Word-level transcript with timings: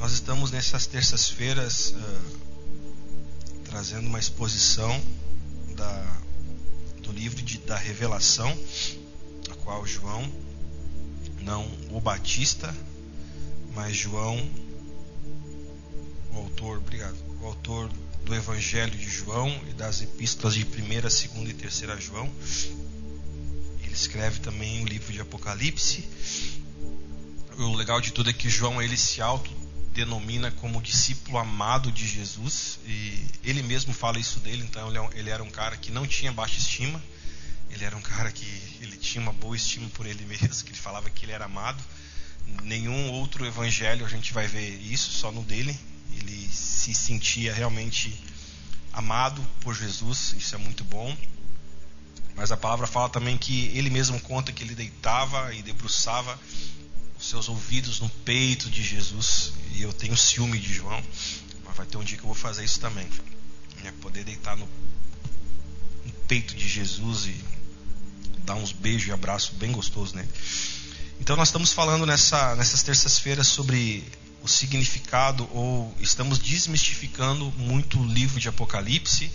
Nós 0.00 0.12
estamos 0.12 0.50
nessas 0.50 0.86
terças-feiras 0.86 1.94
uh, 1.94 2.40
trazendo 3.66 4.06
uma 4.06 4.18
exposição 4.18 4.98
da, 5.76 6.22
do 7.02 7.12
livro 7.12 7.42
de, 7.42 7.58
da 7.58 7.76
Revelação, 7.76 8.50
a 9.50 9.54
qual 9.56 9.86
João, 9.86 10.26
não 11.42 11.70
o 11.90 12.00
Batista, 12.00 12.74
mas 13.74 13.94
João, 13.94 14.38
o 16.32 16.38
autor, 16.38 16.78
obrigado, 16.78 17.18
o 17.42 17.44
autor 17.44 17.90
do 18.24 18.34
Evangelho 18.34 18.96
de 18.96 19.10
João 19.10 19.50
e 19.68 19.74
das 19.74 20.00
epístolas 20.00 20.54
de 20.54 20.64
1, 20.64 21.00
2 21.02 21.24
e 21.50 21.52
3 21.52 22.02
João. 22.02 22.32
Ele 23.82 23.92
escreve 23.92 24.40
também 24.40 24.82
o 24.82 24.86
livro 24.86 25.12
de 25.12 25.20
Apocalipse. 25.20 26.08
O 27.58 27.74
legal 27.74 28.00
de 28.00 28.14
tudo 28.14 28.30
é 28.30 28.32
que 28.32 28.48
João 28.48 28.80
ele 28.80 28.96
se 28.96 29.20
autodenomina 29.90 30.50
como 30.52 30.80
discípulo 30.80 31.38
amado 31.38 31.90
de 31.90 32.06
Jesus 32.06 32.78
e 32.86 33.26
ele 33.42 33.62
mesmo 33.62 33.92
fala 33.92 34.18
isso 34.18 34.38
dele, 34.40 34.62
então 34.62 34.88
ele 35.14 35.28
é 35.28 35.32
era 35.32 35.42
um 35.42 35.50
cara 35.50 35.76
que 35.76 35.90
não 35.90 36.06
tinha 36.06 36.32
baixa 36.32 36.58
estima. 36.58 37.02
Ele 37.70 37.84
era 37.84 37.96
um 37.96 38.00
cara 38.00 38.32
que 38.32 38.46
ele 38.80 38.96
tinha 38.96 39.22
uma 39.22 39.32
boa 39.32 39.54
estima 39.54 39.88
por 39.90 40.04
ele 40.04 40.24
mesmo, 40.24 40.64
que 40.64 40.70
ele 40.70 40.78
falava 40.78 41.08
que 41.08 41.24
ele 41.24 41.32
era 41.32 41.44
amado. 41.44 41.82
Nenhum 42.62 43.10
outro 43.10 43.46
evangelho 43.46 44.04
a 44.04 44.08
gente 44.08 44.32
vai 44.32 44.46
ver 44.46 44.80
isso, 44.80 45.10
só 45.10 45.30
no 45.30 45.42
dele 45.42 45.78
ele 46.16 46.48
se 46.50 46.92
sentia 46.92 47.54
realmente 47.54 48.12
amado 48.92 49.40
por 49.60 49.74
Jesus, 49.74 50.34
isso 50.36 50.54
é 50.54 50.58
muito 50.58 50.82
bom. 50.84 51.16
Mas 52.34 52.50
a 52.50 52.56
palavra 52.56 52.86
fala 52.86 53.08
também 53.08 53.36
que 53.36 53.66
ele 53.76 53.90
mesmo 53.90 54.20
conta 54.20 54.52
que 54.52 54.64
ele 54.64 54.74
deitava 54.74 55.54
e 55.54 55.62
debruçava 55.62 56.38
seus 57.20 57.48
ouvidos 57.48 58.00
no 58.00 58.08
peito 58.08 58.70
de 58.70 58.82
Jesus. 58.82 59.52
E 59.74 59.82
eu 59.82 59.92
tenho 59.92 60.16
ciúme 60.16 60.58
de 60.58 60.72
João, 60.72 61.02
mas 61.64 61.76
vai 61.76 61.86
ter 61.86 61.96
um 61.96 62.04
dia 62.04 62.16
que 62.16 62.22
eu 62.22 62.28
vou 62.28 62.34
fazer 62.34 62.64
isso 62.64 62.80
também. 62.80 63.06
Né? 63.82 63.92
Poder 64.00 64.24
deitar 64.24 64.56
no, 64.56 64.68
no 66.04 66.12
peito 66.26 66.54
de 66.54 66.68
Jesus 66.68 67.26
e 67.26 67.36
dar 68.44 68.54
uns 68.54 68.72
beijos 68.72 69.08
e 69.08 69.12
abraços 69.12 69.50
bem 69.50 69.70
gostosos 69.70 70.14
nele. 70.14 70.28
Então 71.20 71.36
nós 71.36 71.48
estamos 71.48 71.72
falando 71.72 72.06
nessa, 72.06 72.56
nessas 72.56 72.82
terças-feiras 72.82 73.46
sobre 73.46 74.04
o 74.42 74.48
significado 74.48 75.48
ou 75.52 75.94
estamos 76.00 76.38
desmistificando 76.38 77.52
muito 77.58 78.00
o 78.00 78.06
livro 78.06 78.40
de 78.40 78.48
Apocalipse 78.48 79.30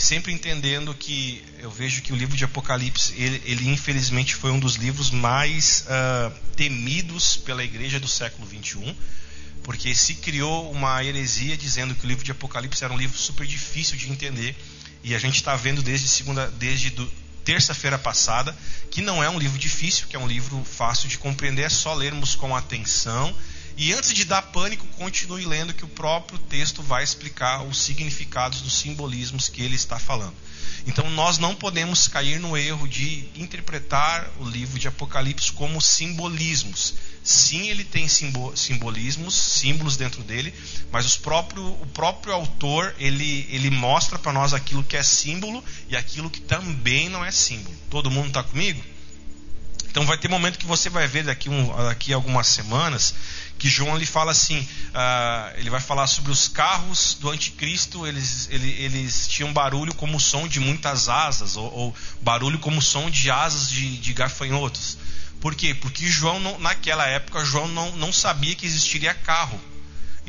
sempre 0.00 0.32
entendendo 0.32 0.94
que 0.94 1.44
eu 1.58 1.70
vejo 1.70 2.02
que 2.02 2.12
o 2.12 2.16
livro 2.16 2.36
de 2.36 2.44
Apocalipse 2.44 3.12
ele, 3.16 3.42
ele 3.44 3.68
infelizmente 3.68 4.34
foi 4.34 4.50
um 4.50 4.58
dos 4.58 4.74
livros 4.74 5.10
mais 5.10 5.84
uh, 5.86 6.34
temidos 6.56 7.36
pela 7.36 7.62
igreja 7.62 8.00
do 8.00 8.08
século 8.08 8.46
21 8.46 8.94
porque 9.62 9.94
se 9.94 10.14
criou 10.14 10.70
uma 10.72 11.04
heresia 11.04 11.56
dizendo 11.56 11.94
que 11.94 12.04
o 12.04 12.08
livro 12.08 12.24
de 12.24 12.32
Apocalipse 12.32 12.82
era 12.82 12.92
um 12.92 12.96
livro 12.96 13.18
super 13.18 13.46
difícil 13.46 13.96
de 13.96 14.10
entender 14.10 14.56
e 15.04 15.14
a 15.14 15.18
gente 15.18 15.36
está 15.36 15.54
vendo 15.54 15.82
desde 15.82 16.08
segunda 16.08 16.48
desde 16.58 16.90
terça-feira 17.44 17.98
passada 17.98 18.56
que 18.90 19.02
não 19.02 19.22
é 19.22 19.28
um 19.28 19.38
livro 19.38 19.58
difícil 19.58 20.06
que 20.08 20.16
é 20.16 20.18
um 20.18 20.26
livro 20.26 20.64
fácil 20.64 21.08
de 21.08 21.18
compreender 21.18 21.62
é 21.62 21.68
só 21.68 21.94
lermos 21.94 22.34
com 22.34 22.56
atenção 22.56 23.34
e 23.80 23.94
antes 23.94 24.12
de 24.12 24.26
dar 24.26 24.42
pânico, 24.42 24.86
continue 24.88 25.46
lendo 25.46 25.72
que 25.72 25.86
o 25.86 25.88
próprio 25.88 26.38
texto 26.38 26.82
vai 26.82 27.02
explicar 27.02 27.62
os 27.62 27.78
significados 27.78 28.60
dos 28.60 28.74
simbolismos 28.74 29.48
que 29.48 29.62
ele 29.62 29.74
está 29.74 29.98
falando. 29.98 30.34
Então 30.86 31.08
nós 31.08 31.38
não 31.38 31.54
podemos 31.54 32.06
cair 32.06 32.38
no 32.38 32.58
erro 32.58 32.86
de 32.86 33.26
interpretar 33.34 34.28
o 34.38 34.44
livro 34.44 34.78
de 34.78 34.86
Apocalipse 34.86 35.52
como 35.52 35.80
simbolismos. 35.80 36.92
Sim, 37.24 37.70
ele 37.70 37.82
tem 37.82 38.06
simbolismos, 38.06 39.34
símbolos 39.34 39.96
dentro 39.96 40.22
dele, 40.22 40.52
mas 40.92 41.16
próprio, 41.16 41.66
o 41.66 41.86
próprio 41.94 42.34
autor 42.34 42.94
ele, 42.98 43.48
ele 43.48 43.70
mostra 43.70 44.18
para 44.18 44.30
nós 44.30 44.52
aquilo 44.52 44.84
que 44.84 44.98
é 44.98 45.02
símbolo 45.02 45.64
e 45.88 45.96
aquilo 45.96 46.28
que 46.28 46.42
também 46.42 47.08
não 47.08 47.24
é 47.24 47.30
símbolo. 47.30 47.74
Todo 47.88 48.10
mundo 48.10 48.28
está 48.28 48.42
comigo? 48.42 48.84
Então 49.90 50.06
vai 50.06 50.16
ter 50.16 50.28
momento 50.28 50.58
que 50.58 50.66
você 50.66 50.88
vai 50.88 51.08
ver 51.08 51.24
daqui, 51.24 51.50
um, 51.50 51.76
daqui 51.84 52.12
algumas 52.12 52.46
semanas 52.46 53.14
que 53.60 53.68
João 53.68 53.94
ele 53.94 54.06
fala 54.06 54.32
assim, 54.32 54.58
uh, 54.60 55.58
ele 55.58 55.68
vai 55.68 55.82
falar 55.82 56.06
sobre 56.06 56.32
os 56.32 56.48
carros 56.48 57.18
do 57.20 57.28
anticristo, 57.28 58.06
eles, 58.06 58.48
ele, 58.50 58.70
eles 58.82 59.28
tinham 59.28 59.52
barulho 59.52 59.94
como 59.94 60.16
o 60.16 60.20
som 60.20 60.48
de 60.48 60.58
muitas 60.58 61.10
asas, 61.10 61.58
ou, 61.58 61.70
ou 61.70 61.94
barulho 62.22 62.58
como 62.58 62.78
o 62.78 62.82
som 62.82 63.10
de 63.10 63.30
asas 63.30 63.68
de, 63.68 63.98
de 63.98 64.14
gafanhotos. 64.14 64.96
Por 65.42 65.54
quê? 65.54 65.74
Porque 65.74 66.08
João, 66.08 66.40
não, 66.40 66.58
naquela 66.58 67.06
época, 67.06 67.44
João 67.44 67.68
não, 67.68 67.94
não 67.96 68.10
sabia 68.10 68.54
que 68.54 68.64
existiria 68.64 69.12
carro. 69.12 69.60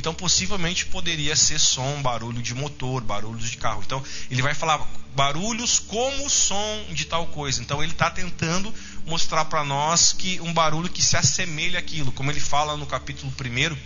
Então, 0.01 0.15
possivelmente 0.15 0.87
poderia 0.87 1.35
ser 1.35 1.59
som, 1.59 2.01
barulho 2.01 2.41
de 2.41 2.55
motor, 2.55 3.03
barulhos 3.03 3.51
de 3.51 3.57
carro. 3.57 3.83
Então, 3.85 4.03
ele 4.31 4.41
vai 4.41 4.55
falar 4.55 4.79
barulhos 5.15 5.77
como 5.77 6.27
som 6.27 6.85
de 6.89 7.05
tal 7.05 7.27
coisa. 7.27 7.61
Então, 7.61 7.83
ele 7.83 7.91
está 7.91 8.09
tentando 8.09 8.73
mostrar 9.05 9.45
para 9.45 9.63
nós 9.63 10.11
que 10.11 10.41
um 10.41 10.51
barulho 10.51 10.89
que 10.89 11.03
se 11.03 11.15
assemelha 11.15 11.77
àquilo, 11.77 12.11
como 12.11 12.31
ele 12.31 12.39
fala 12.39 12.75
no 12.75 12.87
capítulo 12.87 13.31
1, 13.31 13.77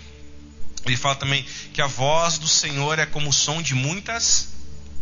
ele 0.86 0.96
fala 0.96 1.16
também 1.16 1.46
que 1.74 1.82
a 1.82 1.88
voz 1.88 2.38
do 2.38 2.48
Senhor 2.48 2.98
é 2.98 3.06
como 3.06 3.32
o 3.32 3.34
som 3.34 3.62
de 3.62 3.76
muitas 3.76 4.56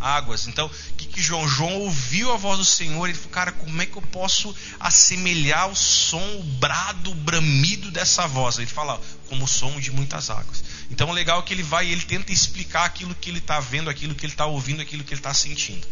águas. 0.03 0.47
Então, 0.47 0.65
o 0.65 0.93
que, 0.95 1.05
que 1.05 1.21
João? 1.21 1.47
João 1.47 1.75
ouviu 1.81 2.31
a 2.33 2.37
voz 2.37 2.57
do 2.57 2.65
Senhor 2.65 3.09
e 3.09 3.13
falou, 3.13 3.29
cara, 3.29 3.51
como 3.53 3.81
é 3.81 3.85
que 3.85 3.95
eu 3.95 4.01
posso 4.01 4.53
assemelhar 4.79 5.69
o 5.69 5.75
som, 5.75 6.37
o 6.39 6.43
brado, 6.43 7.11
o 7.11 7.15
bramido 7.15 7.89
dessa 7.89 8.27
voz? 8.27 8.57
Ele 8.57 8.67
fala, 8.67 8.99
como 9.29 9.45
o 9.45 9.47
som 9.47 9.79
de 9.79 9.91
muitas 9.91 10.29
águas. 10.29 10.63
Então, 10.91 11.09
o 11.09 11.13
legal 11.13 11.39
é 11.39 11.41
que 11.43 11.53
ele 11.53 11.63
vai 11.63 11.87
e 11.87 11.91
ele 11.91 12.03
tenta 12.03 12.31
explicar 12.31 12.85
aquilo 12.85 13.15
que 13.15 13.29
ele 13.29 13.39
está 13.39 13.59
vendo, 13.59 13.89
aquilo 13.89 14.13
que 14.13 14.25
ele 14.25 14.33
está 14.33 14.45
ouvindo, 14.45 14.81
aquilo 14.81 15.03
que 15.03 15.13
ele 15.13 15.19
está 15.19 15.33
sentindo. 15.33 15.87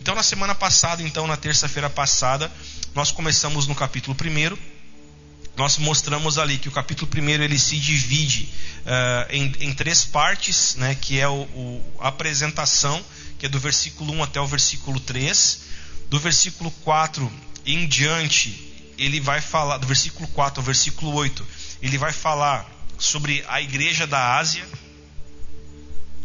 Então, 0.00 0.14
na 0.14 0.22
semana 0.22 0.54
passada, 0.54 1.02
então, 1.02 1.26
na 1.26 1.36
terça-feira 1.36 1.88
passada, 1.88 2.50
nós 2.94 3.10
começamos 3.10 3.66
no 3.66 3.74
capítulo 3.74 4.16
1. 4.20 4.56
Nós 5.56 5.78
mostramos 5.78 6.36
ali 6.36 6.58
que 6.58 6.68
o 6.68 6.72
capítulo 6.72 7.10
1 7.16 7.28
ele 7.42 7.58
se 7.58 7.76
divide 7.78 8.52
uh, 8.84 9.30
em, 9.30 9.52
em, 9.60 9.72
três 9.72 10.04
partes, 10.04 10.74
né, 10.76 10.96
que 10.96 11.20
é 11.20 11.28
o, 11.28 11.42
o, 11.42 11.94
a 12.00 12.08
apresentação, 12.08 13.04
que 13.38 13.46
é 13.46 13.48
do 13.48 13.58
versículo 13.58 14.12
1 14.14 14.24
até 14.24 14.40
o 14.40 14.46
versículo 14.46 14.98
3. 14.98 15.60
Do 16.10 16.18
versículo 16.18 16.70
4 16.82 17.32
em 17.64 17.86
diante, 17.86 18.92
ele 18.98 19.20
vai 19.20 19.40
falar, 19.40 19.78
do 19.78 19.86
versículo 19.86 20.28
4 20.28 20.60
ao 20.60 20.64
versículo 20.64 21.12
8, 21.14 21.46
ele 21.82 21.98
vai 21.98 22.12
falar 22.12 22.68
sobre 23.04 23.44
a 23.48 23.60
igreja 23.60 24.06
da 24.06 24.36
Ásia, 24.36 24.66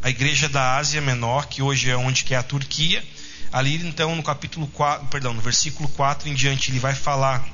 a 0.02 0.10
igreja 0.10 0.48
da 0.48 0.78
Ásia 0.78 1.02
Menor, 1.02 1.48
que 1.48 1.62
hoje 1.62 1.90
é 1.90 1.98
onde 1.98 2.24
que 2.24 2.34
é 2.34 2.38
a 2.38 2.44
Turquia. 2.44 3.04
Ali 3.52 3.76
então 3.76 4.16
no 4.16 4.24
capítulo 4.24 4.68
4, 4.68 5.08
perdão, 5.08 5.34
no 5.34 5.42
versículo 5.42 5.90
4 5.90 6.30
em 6.30 6.34
diante, 6.34 6.72
ele 6.72 6.80
vai 6.80 6.96
falar 6.96 7.46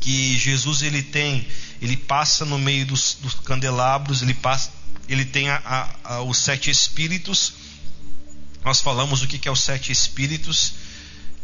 que 0.00 0.38
Jesus 0.38 0.82
ele 0.82 1.02
tem, 1.02 1.46
ele 1.82 1.96
passa 1.96 2.44
no 2.44 2.58
meio 2.58 2.86
dos, 2.86 3.16
dos 3.20 3.34
candelabros, 3.34 4.22
ele 4.22 4.34
passa, 4.34 4.70
ele 5.08 5.24
tem 5.24 5.48
a, 5.48 5.60
a, 5.64 6.14
a, 6.14 6.22
os 6.22 6.38
sete 6.38 6.70
espíritos. 6.70 7.54
Nós 8.64 8.80
falamos 8.80 9.22
o 9.22 9.26
que, 9.26 9.38
que 9.38 9.48
é 9.48 9.50
os 9.50 9.60
sete 9.60 9.90
espíritos, 9.90 10.74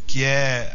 que 0.07 0.23
é, 0.23 0.71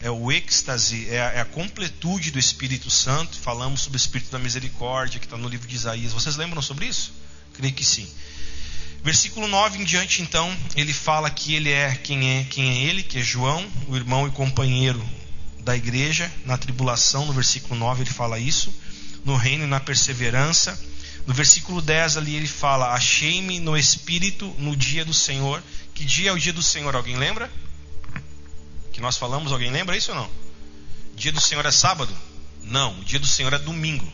é 0.00 0.10
o 0.10 0.30
êxtase, 0.30 1.08
é, 1.08 1.16
é 1.16 1.40
a, 1.40 1.44
completude 1.44 2.30
do 2.30 2.38
Espírito 2.38 2.90
Santo. 2.90 3.36
Falamos 3.36 3.82
sobre 3.82 3.96
o 3.96 3.98
Espírito 3.98 4.30
da 4.30 4.38
Misericórdia, 4.38 5.18
que 5.18 5.26
está 5.26 5.36
no 5.36 5.48
livro 5.48 5.66
de 5.66 5.74
Isaías. 5.74 6.12
Vocês 6.12 6.36
lembram 6.36 6.62
sobre 6.62 6.86
isso? 6.86 7.12
Creio 7.54 7.74
que 7.74 7.84
sim. 7.84 8.08
Versículo 9.02 9.46
9 9.46 9.78
em 9.78 9.84
diante, 9.84 10.22
então, 10.22 10.56
ele 10.74 10.92
fala 10.92 11.30
que 11.30 11.54
ele 11.54 11.70
é 11.70 11.94
quem 11.94 12.38
é 12.38 12.44
quem 12.44 12.70
é 12.70 12.82
ele, 12.84 13.02
que 13.02 13.18
é 13.18 13.22
João, 13.22 13.66
o 13.86 13.96
irmão 13.96 14.26
e 14.26 14.30
companheiro 14.30 15.02
da 15.60 15.76
igreja, 15.76 16.30
na 16.46 16.56
tribulação, 16.56 17.26
no 17.26 17.32
versículo 17.32 17.78
9 17.78 18.02
ele 18.02 18.10
fala 18.10 18.38
isso, 18.38 18.74
no 19.24 19.36
reino 19.36 19.64
e 19.64 19.66
na 19.66 19.80
perseverança. 19.80 20.78
No 21.26 21.32
versículo 21.32 21.80
10 21.80 22.18
ali 22.18 22.36
ele 22.36 22.46
fala: 22.46 22.92
Achei-me 22.92 23.58
no 23.60 23.76
espírito 23.76 24.54
no 24.58 24.76
dia 24.76 25.04
do 25.04 25.14
Senhor. 25.14 25.62
Que 25.94 26.04
dia 26.04 26.30
é 26.30 26.32
o 26.32 26.38
dia 26.38 26.52
do 26.52 26.62
Senhor? 26.62 26.94
Alguém 26.94 27.16
lembra? 27.16 27.50
Que 28.94 29.00
nós 29.02 29.18
falamos, 29.18 29.52
alguém 29.52 29.70
lembra 29.70 29.96
isso 29.96 30.10
ou 30.12 30.16
não? 30.16 30.30
Dia 31.14 31.32
do 31.32 31.40
Senhor 31.40 31.66
é 31.66 31.70
sábado? 31.70 32.16
Não, 32.62 32.98
o 32.98 33.04
dia 33.04 33.18
do 33.18 33.26
Senhor 33.26 33.52
é 33.52 33.58
domingo 33.58 34.10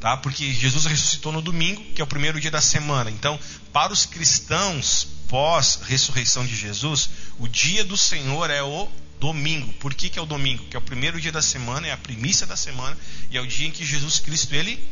tá? 0.00 0.16
Porque 0.16 0.52
Jesus 0.52 0.86
ressuscitou 0.86 1.30
no 1.30 1.42
domingo, 1.42 1.84
que 1.94 2.00
é 2.00 2.04
o 2.04 2.06
primeiro 2.06 2.40
dia 2.40 2.50
da 2.50 2.60
semana. 2.60 3.10
Então, 3.10 3.38
para 3.72 3.92
os 3.92 4.06
cristãos 4.06 5.06
pós 5.28 5.80
ressurreição 5.84 6.44
de 6.44 6.56
Jesus, 6.56 7.10
o 7.38 7.46
dia 7.46 7.84
do 7.84 7.96
Senhor 7.96 8.50
é 8.50 8.62
o 8.62 8.88
domingo. 9.20 9.72
Por 9.74 9.94
que, 9.94 10.08
que 10.08 10.18
é 10.18 10.22
o 10.22 10.26
domingo? 10.26 10.64
Que 10.64 10.76
é 10.76 10.78
o 10.78 10.82
primeiro 10.82 11.20
dia 11.20 11.30
da 11.30 11.42
semana, 11.42 11.86
é 11.86 11.92
a 11.92 11.96
primícia 11.96 12.46
da 12.46 12.56
semana 12.56 12.96
e 13.30 13.36
é 13.36 13.40
o 13.40 13.46
dia 13.46 13.68
em 13.68 13.70
que 13.70 13.84
Jesus 13.84 14.18
Cristo 14.18 14.54
ele 14.54 14.82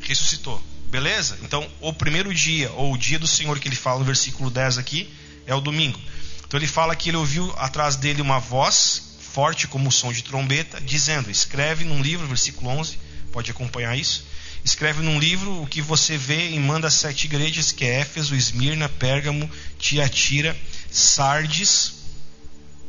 ressuscitou. 0.00 0.62
Beleza? 0.90 1.38
Então, 1.42 1.68
o 1.80 1.92
primeiro 1.92 2.32
dia 2.32 2.70
ou 2.72 2.92
o 2.92 2.98
dia 2.98 3.18
do 3.18 3.26
Senhor 3.26 3.58
que 3.58 3.66
ele 3.66 3.74
fala 3.74 3.98
no 3.98 4.04
versículo 4.04 4.50
10 4.50 4.78
aqui 4.78 5.12
é 5.46 5.54
o 5.54 5.60
domingo. 5.60 5.98
Então 6.46 6.58
ele 6.58 6.66
fala 6.66 6.94
que 6.94 7.10
ele 7.10 7.16
ouviu 7.16 7.52
atrás 7.56 7.96
dele 7.96 8.22
uma 8.22 8.38
voz 8.38 9.06
forte 9.36 9.68
como 9.68 9.90
o 9.90 9.92
som 9.92 10.12
de 10.12 10.22
trombeta, 10.22 10.80
dizendo: 10.80 11.30
Escreve 11.30 11.84
num 11.84 12.00
livro, 12.00 12.26
versículo 12.26 12.70
11, 12.70 12.98
pode 13.32 13.50
acompanhar 13.50 13.96
isso. 13.96 14.24
escreve 14.64 15.02
num 15.02 15.18
livro 15.18 15.62
o 15.62 15.66
que 15.66 15.82
você 15.82 16.16
vê 16.16 16.50
e 16.50 16.58
manda 16.58 16.90
sete 16.90 17.26
igrejas, 17.26 17.70
que 17.70 17.84
é 17.84 18.00
Éfeso, 18.00 18.34
Esmirna, 18.34 18.88
Pérgamo, 18.88 19.50
Tiatira, 19.78 20.56
Sardes, 20.90 21.94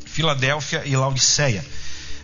Filadélfia 0.05 0.83
e 0.85 0.95
Laodiceia. 0.95 1.65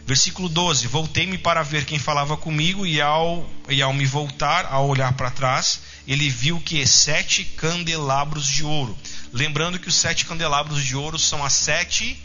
Versículo 0.05 0.47
12: 0.47 0.87
Voltei-me 0.87 1.37
para 1.37 1.63
ver 1.63 1.83
quem 1.83 1.99
falava 1.99 2.37
comigo, 2.37 2.85
e 2.85 3.01
ao, 3.01 3.49
e 3.67 3.81
ao 3.81 3.93
me 3.93 4.05
voltar, 4.05 4.65
ao 4.65 4.87
olhar 4.87 5.13
para 5.13 5.31
trás, 5.31 5.81
ele 6.07 6.29
viu 6.29 6.59
que 6.59 6.85
sete 6.85 7.43
candelabros 7.43 8.47
de 8.47 8.63
ouro. 8.63 8.97
Lembrando 9.31 9.79
que 9.79 9.87
os 9.87 9.95
sete 9.95 10.25
candelabros 10.25 10.83
de 10.83 10.95
ouro 10.95 11.17
são 11.17 11.43
as 11.43 11.53
sete 11.53 12.21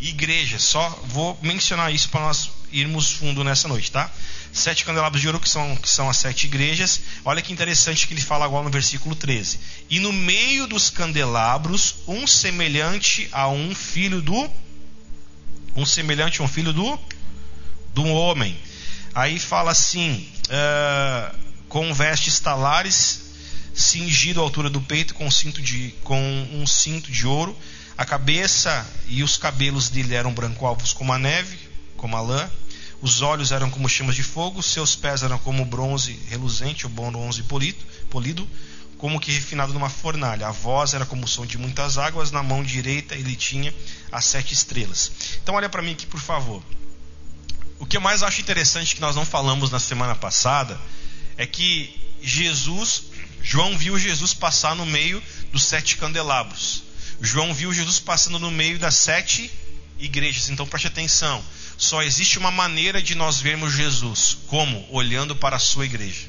igrejas. 0.00 0.62
Só 0.62 0.88
vou 1.06 1.38
mencionar 1.42 1.92
isso 1.92 2.08
para 2.08 2.22
nós 2.22 2.50
irmos 2.72 3.10
fundo 3.10 3.44
nessa 3.44 3.68
noite, 3.68 3.90
tá? 3.90 4.10
Sete 4.52 4.84
candelabros 4.84 5.20
de 5.20 5.26
ouro 5.26 5.40
que 5.40 5.48
são, 5.48 5.76
que 5.76 5.88
são 5.88 6.08
as 6.08 6.16
sete 6.16 6.46
igrejas. 6.46 7.00
Olha 7.24 7.42
que 7.42 7.52
interessante 7.52 8.06
que 8.06 8.14
ele 8.14 8.20
fala 8.20 8.44
agora 8.44 8.64
no 8.64 8.70
versículo 8.70 9.14
13. 9.14 9.58
E 9.90 10.00
no 10.00 10.12
meio 10.12 10.66
dos 10.66 10.90
candelabros, 10.90 11.96
um 12.06 12.26
semelhante 12.26 13.28
a 13.32 13.48
um 13.48 13.74
filho 13.74 14.22
do. 14.22 14.50
Um 15.76 15.84
semelhante 15.84 16.40
a 16.40 16.44
um 16.44 16.48
filho 16.48 16.72
do. 16.72 16.98
Do 17.92 18.04
homem. 18.06 18.56
Aí 19.14 19.38
fala 19.38 19.72
assim. 19.72 20.28
Uh, 20.46 21.43
com 21.74 21.92
vestes 21.92 22.38
talares, 22.38 23.22
cingido 23.74 24.38
à 24.38 24.44
altura 24.44 24.70
do 24.70 24.80
peito 24.80 25.12
com, 25.12 25.28
cinto 25.28 25.60
de, 25.60 25.92
com 26.04 26.16
um 26.52 26.64
cinto 26.68 27.10
de 27.10 27.26
ouro. 27.26 27.58
A 27.98 28.04
cabeça 28.04 28.86
e 29.08 29.24
os 29.24 29.36
cabelos 29.36 29.88
dele 29.88 30.14
eram 30.14 30.32
branco-alvos 30.32 30.92
como 30.92 31.12
a 31.12 31.18
neve, 31.18 31.58
como 31.96 32.16
a 32.16 32.20
lã 32.20 32.48
os 33.02 33.22
olhos 33.22 33.50
eram 33.50 33.68
como 33.70 33.88
chamas 33.88 34.14
de 34.14 34.22
fogo, 34.22 34.62
seus 34.62 34.94
pés 34.94 35.24
eram 35.24 35.36
como 35.36 35.64
bronze 35.64 36.16
reluzente, 36.28 36.86
ou 36.86 36.92
bronze 36.92 37.42
polido, 37.42 37.84
polido, 38.08 38.48
como 38.96 39.18
que 39.18 39.32
refinado 39.32 39.74
numa 39.74 39.90
fornalha. 39.90 40.46
A 40.46 40.52
voz 40.52 40.94
era 40.94 41.04
como 41.04 41.24
o 41.24 41.28
som 41.28 41.44
de 41.44 41.58
muitas 41.58 41.98
águas, 41.98 42.30
na 42.30 42.42
mão 42.42 42.62
direita 42.62 43.16
ele 43.16 43.34
tinha 43.34 43.74
as 44.12 44.24
sete 44.26 44.54
estrelas. 44.54 45.10
Então 45.42 45.56
olha 45.56 45.68
para 45.68 45.82
mim 45.82 45.90
aqui, 45.90 46.06
por 46.06 46.20
favor. 46.20 46.62
O 47.80 47.84
que 47.84 47.96
eu 47.96 48.00
mais 48.00 48.22
acho 48.22 48.40
interessante 48.40 48.94
que 48.94 49.00
nós 49.00 49.16
não 49.16 49.26
falamos 49.26 49.72
na 49.72 49.80
semana 49.80 50.14
passada 50.14 50.78
é 51.36 51.46
que 51.46 51.94
Jesus, 52.22 53.04
João 53.42 53.76
viu 53.76 53.98
Jesus 53.98 54.32
passar 54.34 54.74
no 54.74 54.86
meio 54.86 55.22
dos 55.52 55.64
sete 55.64 55.96
candelabros. 55.96 56.82
João 57.20 57.54
viu 57.54 57.72
Jesus 57.72 57.98
passando 57.98 58.38
no 58.38 58.50
meio 58.50 58.78
das 58.78 58.96
sete 58.96 59.50
igrejas. 59.98 60.48
Então 60.48 60.66
preste 60.66 60.88
atenção. 60.88 61.44
Só 61.76 62.02
existe 62.02 62.38
uma 62.38 62.50
maneira 62.50 63.02
de 63.02 63.14
nós 63.14 63.38
vermos 63.40 63.72
Jesus. 63.72 64.38
Como? 64.46 64.86
Olhando 64.90 65.34
para 65.34 65.56
a 65.56 65.60
sua 65.60 65.84
igreja. 65.84 66.28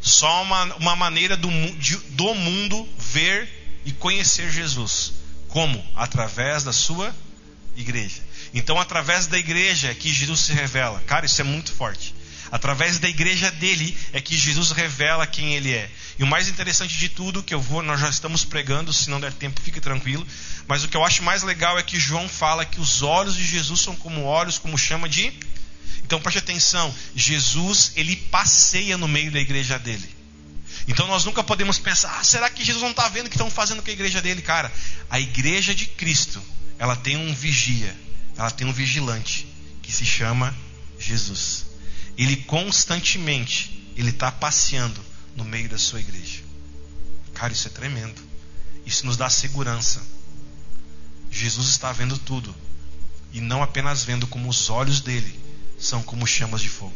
Só 0.00 0.42
uma, 0.42 0.64
uma 0.76 0.96
maneira 0.96 1.36
do, 1.36 1.48
de, 1.76 1.96
do 1.96 2.34
mundo 2.34 2.88
ver 2.98 3.48
e 3.84 3.92
conhecer 3.92 4.50
Jesus. 4.50 5.14
Como? 5.48 5.84
Através 5.94 6.64
da 6.64 6.72
sua 6.72 7.14
igreja. 7.76 8.20
Então, 8.54 8.78
através 8.78 9.26
da 9.26 9.38
igreja 9.38 9.88
é 9.88 9.94
que 9.94 10.12
Jesus 10.12 10.40
se 10.40 10.52
revela. 10.52 11.00
Cara, 11.06 11.24
isso 11.24 11.40
é 11.40 11.44
muito 11.44 11.72
forte. 11.72 12.14
Através 12.52 12.98
da 12.98 13.08
igreja 13.08 13.50
dele 13.50 13.96
é 14.12 14.20
que 14.20 14.36
Jesus 14.36 14.72
revela 14.72 15.26
quem 15.26 15.54
ele 15.54 15.72
é. 15.72 15.90
E 16.18 16.22
o 16.22 16.26
mais 16.26 16.48
interessante 16.48 16.98
de 16.98 17.08
tudo 17.08 17.42
que 17.42 17.54
eu 17.54 17.60
vou, 17.60 17.82
nós 17.82 17.98
já 17.98 18.10
estamos 18.10 18.44
pregando, 18.44 18.92
se 18.92 19.08
não 19.08 19.18
der 19.18 19.32
tempo, 19.32 19.58
fique 19.62 19.80
tranquilo. 19.80 20.26
Mas 20.68 20.84
o 20.84 20.88
que 20.88 20.94
eu 20.94 21.02
acho 21.02 21.22
mais 21.22 21.42
legal 21.42 21.78
é 21.78 21.82
que 21.82 21.98
João 21.98 22.28
fala 22.28 22.66
que 22.66 22.78
os 22.78 23.00
olhos 23.00 23.36
de 23.36 23.46
Jesus 23.46 23.80
são 23.80 23.96
como 23.96 24.24
olhos, 24.24 24.58
como 24.58 24.76
chama 24.76 25.08
de. 25.08 25.32
Então 26.04 26.20
preste 26.20 26.40
atenção, 26.40 26.94
Jesus 27.16 27.92
ele 27.96 28.16
passeia 28.16 28.98
no 28.98 29.08
meio 29.08 29.32
da 29.32 29.40
igreja 29.40 29.78
dele. 29.78 30.14
Então 30.86 31.06
nós 31.06 31.24
nunca 31.24 31.42
podemos 31.42 31.78
pensar, 31.78 32.18
ah, 32.20 32.22
será 32.22 32.50
que 32.50 32.62
Jesus 32.62 32.82
não 32.82 32.90
está 32.90 33.08
vendo 33.08 33.28
o 33.28 33.30
que 33.30 33.36
estão 33.36 33.50
fazendo 33.50 33.82
com 33.82 33.88
a 33.88 33.94
igreja 33.94 34.20
dele, 34.20 34.42
cara? 34.42 34.70
A 35.08 35.18
igreja 35.18 35.74
de 35.74 35.86
Cristo, 35.86 36.42
ela 36.78 36.96
tem 36.96 37.16
um 37.16 37.32
vigia, 37.34 37.96
ela 38.36 38.50
tem 38.50 38.66
um 38.66 38.72
vigilante 38.74 39.46
que 39.80 39.90
se 39.90 40.04
chama 40.04 40.54
Jesus. 40.98 41.71
Ele 42.16 42.36
constantemente 42.36 43.92
ele 43.96 44.10
está 44.10 44.30
passeando 44.30 45.00
no 45.36 45.44
meio 45.44 45.68
da 45.68 45.78
sua 45.78 46.00
igreja. 46.00 46.40
Cara, 47.34 47.52
isso 47.52 47.68
é 47.68 47.70
tremendo. 47.70 48.20
Isso 48.84 49.06
nos 49.06 49.16
dá 49.16 49.28
segurança. 49.30 50.02
Jesus 51.30 51.68
está 51.68 51.92
vendo 51.92 52.18
tudo. 52.18 52.54
E 53.32 53.40
não 53.40 53.62
apenas 53.62 54.04
vendo 54.04 54.26
como 54.26 54.48
os 54.48 54.68
olhos 54.68 55.00
dele 55.00 55.40
são 55.78 56.02
como 56.02 56.26
chamas 56.26 56.60
de 56.60 56.68
fogo. 56.68 56.94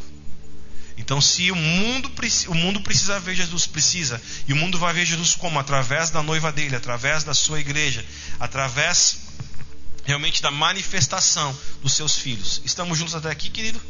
Então, 0.99 1.21
se 1.21 1.51
o 1.51 1.57
mundo, 1.57 2.11
o 2.49 2.55
mundo 2.55 2.81
precisa 2.81 3.21
ver 3.21 3.35
Jesus, 3.35 3.67
precisa. 3.67 4.21
E 4.49 4.53
o 4.53 4.57
mundo 4.57 4.79
vai 4.79 4.95
ver 4.95 5.05
Jesus 5.05 5.35
como? 5.35 5.59
Através 5.59 6.11
da 6.11 6.23
noiva 6.23 6.51
dele, 6.51 6.75
através 6.75 7.23
da 7.23 7.35
sua 7.35 7.61
igreja, 7.61 8.05
através 8.41 9.19
realmente 10.05 10.41
da 10.41 10.51
manifestação 10.51 11.57
dos 11.83 11.93
seus 11.93 12.17
filhos. 12.17 12.63
Estamos 12.65 12.97
juntos 12.97 13.15
até 13.15 13.31
aqui, 13.31 13.51
querido? 13.51 13.81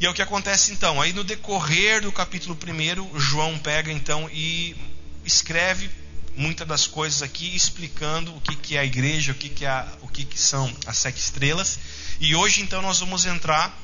E 0.00 0.06
é 0.06 0.10
o 0.10 0.14
que 0.14 0.22
acontece 0.22 0.72
então. 0.72 1.00
Aí 1.00 1.12
no 1.12 1.24
decorrer 1.24 2.02
do 2.02 2.12
capítulo 2.12 2.56
1, 2.56 3.18
João 3.18 3.58
pega 3.58 3.92
então 3.92 4.28
e 4.32 4.76
escreve 5.24 5.90
muitas 6.36 6.66
das 6.66 6.86
coisas 6.86 7.22
aqui, 7.22 7.54
explicando 7.54 8.34
o 8.34 8.40
que, 8.40 8.56
que 8.56 8.76
é 8.76 8.80
a 8.80 8.84
igreja, 8.84 9.32
o 9.32 9.34
que, 9.34 9.48
que, 9.48 9.64
é, 9.64 9.86
o 10.00 10.08
que, 10.08 10.24
que 10.24 10.38
são 10.38 10.74
as 10.86 10.98
sete 10.98 11.18
estrelas. 11.18 11.78
E 12.20 12.34
hoje 12.34 12.62
então 12.62 12.82
nós 12.82 13.00
vamos 13.00 13.24
entrar 13.24 13.78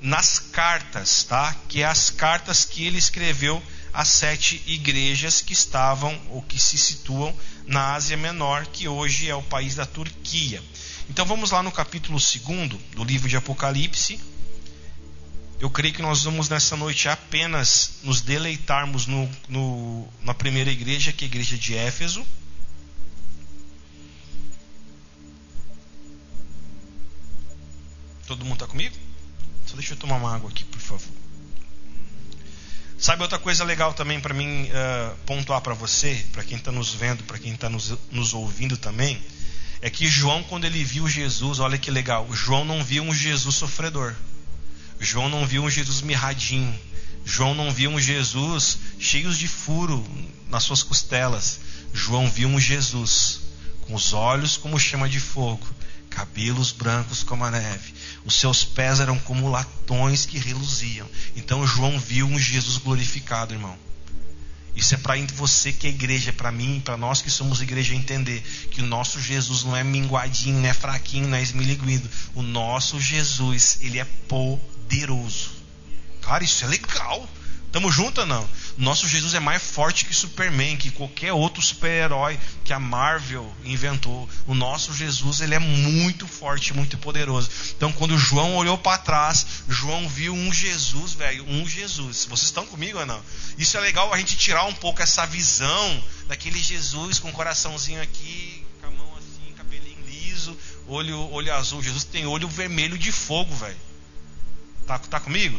nas 0.00 0.38
cartas, 0.38 1.24
tá? 1.24 1.56
Que 1.68 1.82
é 1.82 1.86
as 1.86 2.10
cartas 2.10 2.64
que 2.64 2.84
ele 2.84 2.98
escreveu 2.98 3.62
às 3.92 4.08
sete 4.08 4.62
igrejas 4.66 5.40
que 5.40 5.52
estavam 5.52 6.20
ou 6.28 6.42
que 6.42 6.60
se 6.60 6.76
situam 6.76 7.34
na 7.66 7.94
Ásia 7.94 8.16
Menor, 8.16 8.66
que 8.66 8.88
hoje 8.88 9.28
é 9.28 9.34
o 9.34 9.42
país 9.42 9.76
da 9.76 9.86
Turquia. 9.86 10.62
Então 11.08 11.24
vamos 11.24 11.50
lá 11.50 11.62
no 11.62 11.72
capítulo 11.72 12.18
2 12.18 12.68
do 12.94 13.04
livro 13.04 13.28
de 13.28 13.36
Apocalipse, 13.36 14.20
eu 15.60 15.70
creio 15.70 15.94
que 15.94 16.02
nós 16.02 16.24
vamos 16.24 16.48
nessa 16.48 16.76
noite 16.76 17.08
apenas 17.08 18.00
nos 18.02 18.20
deleitarmos 18.20 19.06
no, 19.06 19.30
no, 19.48 20.08
na 20.22 20.34
primeira 20.34 20.70
igreja, 20.70 21.12
que 21.12 21.24
é 21.24 21.26
a 21.26 21.30
igreja 21.30 21.56
de 21.56 21.74
Éfeso. 21.74 22.26
Todo 28.26 28.44
mundo 28.44 28.54
está 28.54 28.66
comigo? 28.66 28.96
Só 29.66 29.76
deixa 29.76 29.92
eu 29.94 29.98
tomar 29.98 30.16
uma 30.16 30.34
água 30.34 30.50
aqui, 30.50 30.64
por 30.64 30.80
favor. 30.80 31.12
Sabe 32.98 33.22
outra 33.22 33.38
coisa 33.38 33.64
legal 33.64 33.92
também 33.92 34.20
para 34.20 34.32
mim 34.32 34.64
uh, 34.64 35.16
pontuar 35.26 35.60
para 35.60 35.74
você, 35.74 36.24
para 36.32 36.42
quem 36.42 36.56
está 36.56 36.72
nos 36.72 36.94
vendo, 36.94 37.22
para 37.24 37.38
quem 37.38 37.52
está 37.52 37.68
nos, 37.68 37.94
nos 38.10 38.32
ouvindo 38.32 38.76
também, 38.76 39.20
é 39.82 39.90
que 39.90 40.06
João, 40.06 40.42
quando 40.42 40.64
ele 40.64 40.82
viu 40.82 41.06
Jesus, 41.06 41.58
olha 41.58 41.76
que 41.76 41.90
legal, 41.90 42.26
João 42.32 42.64
não 42.64 42.82
viu 42.82 43.02
um 43.02 43.12
Jesus 43.12 43.56
sofredor. 43.56 44.14
João 45.00 45.28
não 45.28 45.46
viu 45.46 45.64
um 45.64 45.70
Jesus 45.70 46.00
mirradinho. 46.00 46.78
João 47.24 47.54
não 47.54 47.72
viu 47.72 47.90
um 47.90 48.00
Jesus 48.00 48.78
cheio 48.98 49.32
de 49.32 49.48
furo 49.48 50.04
nas 50.48 50.64
suas 50.64 50.82
costelas. 50.82 51.60
João 51.92 52.30
viu 52.30 52.48
um 52.48 52.60
Jesus 52.60 53.40
com 53.82 53.94
os 53.94 54.12
olhos 54.12 54.56
como 54.56 54.78
chama 54.78 55.08
de 55.08 55.20
fogo, 55.20 55.66
cabelos 56.10 56.72
brancos 56.72 57.22
como 57.22 57.44
a 57.44 57.50
neve. 57.50 57.94
Os 58.24 58.34
seus 58.34 58.64
pés 58.64 59.00
eram 59.00 59.18
como 59.18 59.50
latões 59.50 60.26
que 60.26 60.38
reluziam. 60.38 61.08
Então 61.36 61.66
João 61.66 61.98
viu 61.98 62.26
um 62.26 62.38
Jesus 62.38 62.78
glorificado, 62.78 63.54
irmão. 63.54 63.76
Isso 64.76 64.92
é 64.94 64.96
para 64.96 65.14
você 65.34 65.72
que 65.72 65.86
é 65.86 65.90
igreja, 65.90 66.32
para 66.32 66.50
mim, 66.50 66.82
para 66.84 66.96
nós 66.96 67.22
que 67.22 67.30
somos 67.30 67.62
igreja 67.62 67.94
entender 67.94 68.42
que 68.70 68.82
o 68.82 68.86
nosso 68.86 69.20
Jesus 69.20 69.62
não 69.62 69.76
é 69.76 69.84
minguadinho, 69.84 70.58
não 70.58 70.68
é 70.68 70.74
fraquinho, 70.74 71.28
não 71.28 71.38
é 71.38 71.42
esmiliguido. 71.42 72.10
O 72.34 72.42
nosso 72.42 73.00
Jesus, 73.00 73.78
ele 73.80 74.00
é 74.00 74.04
poderoso. 74.04 74.73
Cara, 76.22 76.44
isso 76.44 76.64
é 76.64 76.68
legal. 76.68 77.28
Tamo 77.74 77.90
junto 77.90 78.20
ou 78.20 78.26
não? 78.28 78.48
Nosso 78.78 79.08
Jesus 79.08 79.34
é 79.34 79.40
mais 79.40 79.60
forte 79.60 80.04
que 80.04 80.14
Superman, 80.14 80.76
que 80.76 80.92
qualquer 80.92 81.32
outro 81.32 81.60
super-herói 81.60 82.38
que 82.64 82.72
a 82.72 82.78
Marvel 82.78 83.52
inventou. 83.64 84.28
O 84.46 84.54
nosso 84.54 84.94
Jesus, 84.94 85.40
ele 85.40 85.56
é 85.56 85.58
muito 85.58 86.24
forte, 86.28 86.72
muito 86.72 86.96
poderoso. 86.98 87.50
Então, 87.76 87.90
quando 87.90 88.16
João 88.16 88.54
olhou 88.54 88.78
para 88.78 88.98
trás, 88.98 89.44
João 89.68 90.08
viu 90.08 90.32
um 90.32 90.52
Jesus, 90.52 91.14
velho, 91.14 91.44
um 91.48 91.68
Jesus. 91.68 92.26
Vocês 92.26 92.44
estão 92.44 92.64
comigo 92.64 93.00
ou 93.00 93.06
não? 93.06 93.20
Isso 93.58 93.76
é 93.76 93.80
legal 93.80 94.14
a 94.14 94.18
gente 94.18 94.36
tirar 94.36 94.64
um 94.66 94.74
pouco 94.74 95.02
essa 95.02 95.26
visão 95.26 96.04
daquele 96.28 96.62
Jesus 96.62 97.18
com 97.18 97.30
o 97.30 97.32
coraçãozinho 97.32 98.00
aqui, 98.00 98.64
com 98.80 98.86
a 98.86 98.90
mão 98.92 99.16
assim, 99.16 99.52
cabelinho 99.56 99.98
liso, 100.06 100.56
olho, 100.86 101.18
olho 101.32 101.52
azul. 101.52 101.82
Jesus 101.82 102.04
tem 102.04 102.24
olho 102.24 102.46
vermelho 102.48 102.96
de 102.96 103.10
fogo, 103.10 103.52
velho. 103.52 103.76
Tá, 104.86 104.98
tá 104.98 105.20
comigo? 105.20 105.58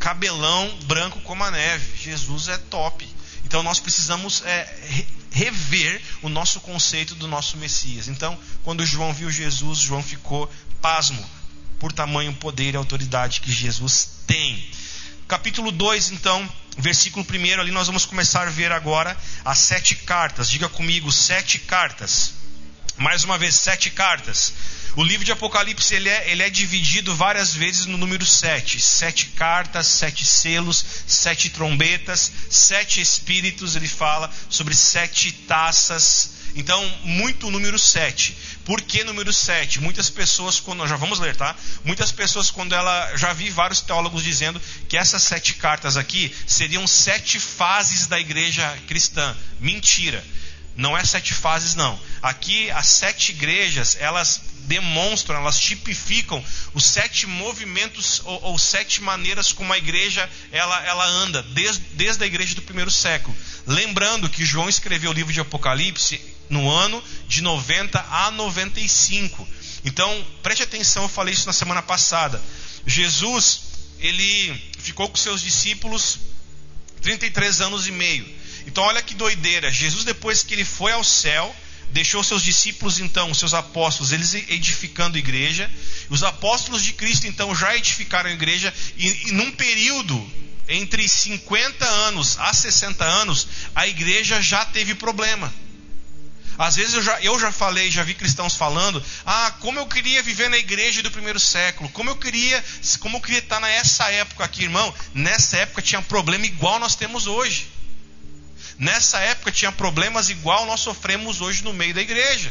cabelão 0.00 0.74
branco 0.84 1.20
como 1.20 1.44
a 1.44 1.50
neve. 1.50 1.96
Jesus 1.96 2.48
é 2.48 2.56
top. 2.56 3.06
Então 3.44 3.62
nós 3.62 3.78
precisamos 3.78 4.42
é, 4.44 5.04
rever 5.30 6.00
o 6.22 6.28
nosso 6.28 6.60
conceito 6.60 7.14
do 7.14 7.28
nosso 7.28 7.56
Messias. 7.58 8.08
Então, 8.08 8.36
quando 8.64 8.84
João 8.84 9.12
viu 9.12 9.30
Jesus, 9.30 9.78
João 9.78 10.02
ficou 10.02 10.50
pasmo 10.80 11.24
por 11.78 11.92
tamanho 11.92 12.32
poder 12.34 12.74
e 12.74 12.76
autoridade 12.76 13.40
que 13.40 13.52
Jesus 13.52 14.08
tem. 14.26 14.70
Capítulo 15.28 15.70
2, 15.70 16.10
então, 16.10 16.48
versículo 16.76 17.24
1 17.24 17.60
ali, 17.60 17.70
nós 17.70 17.86
vamos 17.86 18.04
começar 18.04 18.48
a 18.48 18.50
ver 18.50 18.72
agora 18.72 19.16
as 19.44 19.58
sete 19.58 19.94
cartas. 19.94 20.50
Diga 20.50 20.68
comigo, 20.68 21.12
sete 21.12 21.58
cartas. 21.58 22.34
Mais 22.96 23.22
uma 23.24 23.38
vez, 23.38 23.54
sete 23.54 23.90
cartas. 23.90 24.52
O 24.96 25.04
livro 25.04 25.24
de 25.24 25.32
Apocalipse 25.32 25.94
ele 25.94 26.08
é, 26.08 26.30
ele 26.30 26.42
é 26.42 26.50
dividido 26.50 27.14
várias 27.14 27.54
vezes 27.54 27.86
no 27.86 27.96
número 27.96 28.24
sete. 28.26 28.80
Sete 28.80 29.26
cartas, 29.26 29.86
sete 29.86 30.24
selos, 30.24 30.84
sete 31.06 31.50
trombetas, 31.50 32.30
sete 32.48 33.00
espíritos. 33.00 33.76
Ele 33.76 33.88
fala 33.88 34.30
sobre 34.48 34.74
sete 34.74 35.32
taças. 35.32 36.40
Então, 36.54 36.84
muito 37.04 37.50
número 37.50 37.78
sete. 37.78 38.36
Por 38.64 38.80
que 38.82 39.02
número 39.02 39.32
7? 39.32 39.80
Muitas 39.80 40.10
pessoas, 40.10 40.60
quando 40.60 40.86
já 40.86 40.94
vamos 40.94 41.18
ler, 41.18 41.34
tá? 41.34 41.56
Muitas 41.84 42.12
pessoas, 42.12 42.52
quando 42.52 42.72
ela. 42.72 43.16
Já 43.16 43.32
vi 43.32 43.50
vários 43.50 43.80
teólogos 43.80 44.22
dizendo 44.22 44.62
que 44.88 44.96
essas 44.96 45.24
sete 45.24 45.54
cartas 45.54 45.96
aqui 45.96 46.32
seriam 46.46 46.86
sete 46.86 47.40
fases 47.40 48.06
da 48.06 48.20
igreja 48.20 48.78
cristã. 48.86 49.36
Mentira. 49.58 50.24
Não 50.76 50.96
é 50.96 51.04
sete 51.04 51.34
fases, 51.34 51.74
não. 51.74 51.98
Aqui, 52.22 52.70
as 52.70 52.86
sete 52.86 53.32
igrejas, 53.32 53.96
elas 53.98 54.40
demonstram, 54.70 55.36
elas 55.38 55.58
tipificam 55.58 56.44
os 56.72 56.84
sete 56.84 57.26
movimentos 57.26 58.22
ou, 58.24 58.42
ou 58.44 58.58
sete 58.58 59.02
maneiras 59.02 59.52
como 59.52 59.72
a 59.72 59.78
igreja 59.78 60.28
ela, 60.52 60.84
ela 60.84 61.06
anda, 61.06 61.42
desde, 61.42 61.82
desde 61.94 62.22
a 62.22 62.26
igreja 62.26 62.54
do 62.54 62.62
primeiro 62.62 62.90
século. 62.90 63.36
Lembrando 63.66 64.28
que 64.28 64.44
João 64.44 64.68
escreveu 64.68 65.10
o 65.10 65.14
livro 65.14 65.32
de 65.32 65.40
Apocalipse 65.40 66.20
no 66.48 66.70
ano 66.70 67.02
de 67.26 67.42
90 67.42 67.98
a 68.10 68.30
95. 68.30 69.48
Então, 69.84 70.26
preste 70.42 70.62
atenção, 70.62 71.04
eu 71.04 71.08
falei 71.08 71.34
isso 71.34 71.46
na 71.46 71.52
semana 71.52 71.82
passada. 71.82 72.40
Jesus, 72.86 73.60
ele 73.98 74.54
ficou 74.78 75.08
com 75.08 75.16
seus 75.16 75.42
discípulos 75.42 76.18
33 77.02 77.60
anos 77.60 77.86
e 77.86 77.92
meio. 77.92 78.39
Então, 78.66 78.84
olha 78.84 79.02
que 79.02 79.14
doideira. 79.14 79.70
Jesus, 79.70 80.04
depois 80.04 80.42
que 80.42 80.54
ele 80.54 80.64
foi 80.64 80.92
ao 80.92 81.04
céu, 81.04 81.54
deixou 81.90 82.22
seus 82.22 82.42
discípulos, 82.42 82.98
então, 82.98 83.32
seus 83.34 83.54
apóstolos, 83.54 84.12
eles 84.12 84.34
edificando 84.34 85.16
a 85.16 85.18
igreja. 85.18 85.70
Os 86.08 86.22
apóstolos 86.22 86.82
de 86.82 86.92
Cristo, 86.92 87.26
então, 87.26 87.54
já 87.54 87.76
edificaram 87.76 88.30
a 88.30 88.32
igreja. 88.32 88.72
E, 88.96 89.28
e 89.28 89.32
num 89.32 89.50
período 89.52 90.40
entre 90.68 91.08
50 91.08 91.84
anos 91.84 92.38
a 92.38 92.52
60 92.52 93.04
anos, 93.04 93.46
a 93.74 93.88
igreja 93.88 94.40
já 94.40 94.64
teve 94.64 94.94
problema. 94.94 95.52
Às 96.56 96.76
vezes 96.76 96.94
eu 96.94 97.02
já, 97.02 97.18
eu 97.22 97.38
já 97.40 97.50
falei, 97.50 97.90
já 97.90 98.02
vi 98.02 98.12
cristãos 98.12 98.54
falando, 98.54 99.02
ah, 99.24 99.50
como 99.60 99.80
eu 99.80 99.86
queria 99.86 100.22
viver 100.22 100.50
na 100.50 100.58
igreja 100.58 101.02
do 101.02 101.10
primeiro 101.10 101.40
século, 101.40 101.88
como 101.88 102.10
eu 102.10 102.16
queria, 102.16 102.62
como 102.98 103.16
eu 103.16 103.20
queria 103.20 103.38
estar 103.38 103.60
nessa 103.60 104.10
época 104.10 104.44
aqui, 104.44 104.64
irmão. 104.64 104.94
Nessa 105.14 105.56
época 105.56 105.80
tinha 105.80 106.02
problema 106.02 106.44
igual 106.44 106.78
nós 106.78 106.94
temos 106.94 107.26
hoje. 107.26 107.66
Nessa 108.80 109.18
época 109.18 109.52
tinha 109.52 109.70
problemas 109.70 110.30
igual 110.30 110.64
nós 110.64 110.80
sofremos 110.80 111.42
hoje 111.42 111.62
no 111.62 111.74
meio 111.74 111.92
da 111.92 112.00
igreja. 112.00 112.50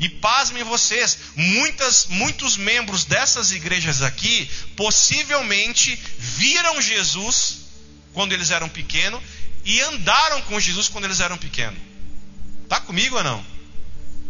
E 0.00 0.08
pasmem 0.08 0.64
vocês, 0.64 1.18
muitas, 1.36 2.06
muitos 2.06 2.56
membros 2.56 3.04
dessas 3.04 3.52
igrejas 3.52 4.02
aqui 4.02 4.50
possivelmente 4.74 5.96
viram 6.18 6.82
Jesus 6.82 7.58
quando 8.12 8.32
eles 8.32 8.50
eram 8.50 8.68
pequenos 8.68 9.22
e 9.64 9.80
andaram 9.82 10.42
com 10.42 10.58
Jesus 10.58 10.88
quando 10.88 11.04
eles 11.04 11.20
eram 11.20 11.38
pequenos. 11.38 11.78
Está 12.64 12.80
comigo 12.80 13.16
ou 13.16 13.22
não? 13.22 13.46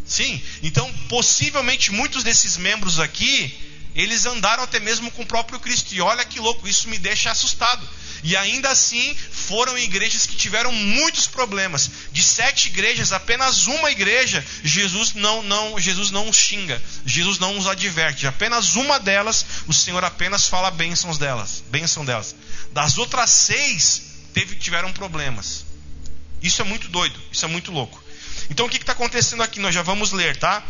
Sim. 0.05 0.41
Então, 0.63 0.93
possivelmente 1.09 1.91
muitos 1.91 2.23
desses 2.23 2.59
membros 2.59 3.01
aqui, 3.01 3.53
eles 3.97 4.27
andaram 4.27 4.63
até 4.63 4.79
mesmo 4.79 5.11
com 5.11 5.23
o 5.23 5.27
próprio 5.27 5.59
Cristo. 5.59 5.95
E 5.95 6.01
olha 6.01 6.25
que 6.25 6.39
louco, 6.39 6.69
isso 6.69 6.89
me 6.89 6.99
deixa 6.99 7.31
assustado. 7.31 7.89
E 8.23 8.37
ainda 8.37 8.69
assim, 8.71 9.17
foram 9.31 9.79
igrejas 9.79 10.27
que 10.27 10.37
tiveram 10.37 10.73
muitos 10.73 11.27
problemas. 11.27 11.91
De 12.13 12.23
sete 12.23 12.69
igrejas, 12.69 13.13
apenas 13.13 13.67
uma 13.67 13.91
igreja, 13.91 14.45
Jesus 14.63 15.15
não, 15.15 15.43
não, 15.43 15.79
Jesus 15.79 16.11
não 16.11 16.29
os 16.29 16.37
xinga, 16.37 16.83
Jesus 17.05 17.39
não 17.39 17.57
os 17.57 17.67
adverte. 17.67 18.27
Apenas 18.27 18.75
uma 18.75 18.99
delas, 18.99 19.47
o 19.67 19.73
Senhor 19.73 20.03
apenas 20.05 20.47
fala 20.47 20.71
bênçãos 20.71 21.19
delas, 21.19 21.63
bênção 21.71 22.05
delas. 22.05 22.35
Das 22.73 22.99
outras 22.99 23.31
seis, 23.31 24.03
teve, 24.35 24.57
tiveram 24.57 24.93
problemas. 24.93 25.65
Isso 26.43 26.61
é 26.61 26.65
muito 26.65 26.89
doido, 26.89 27.21
isso 27.33 27.45
é 27.45 27.49
muito 27.49 27.71
louco. 27.71 28.03
Então 28.51 28.67
o 28.67 28.69
que 28.69 28.77
está 28.77 28.93
acontecendo 28.93 29.43
aqui? 29.43 29.59
Nós 29.59 29.75
já 29.75 29.83
vamos 29.83 30.13
ler, 30.13 30.37
tá? 30.37 30.63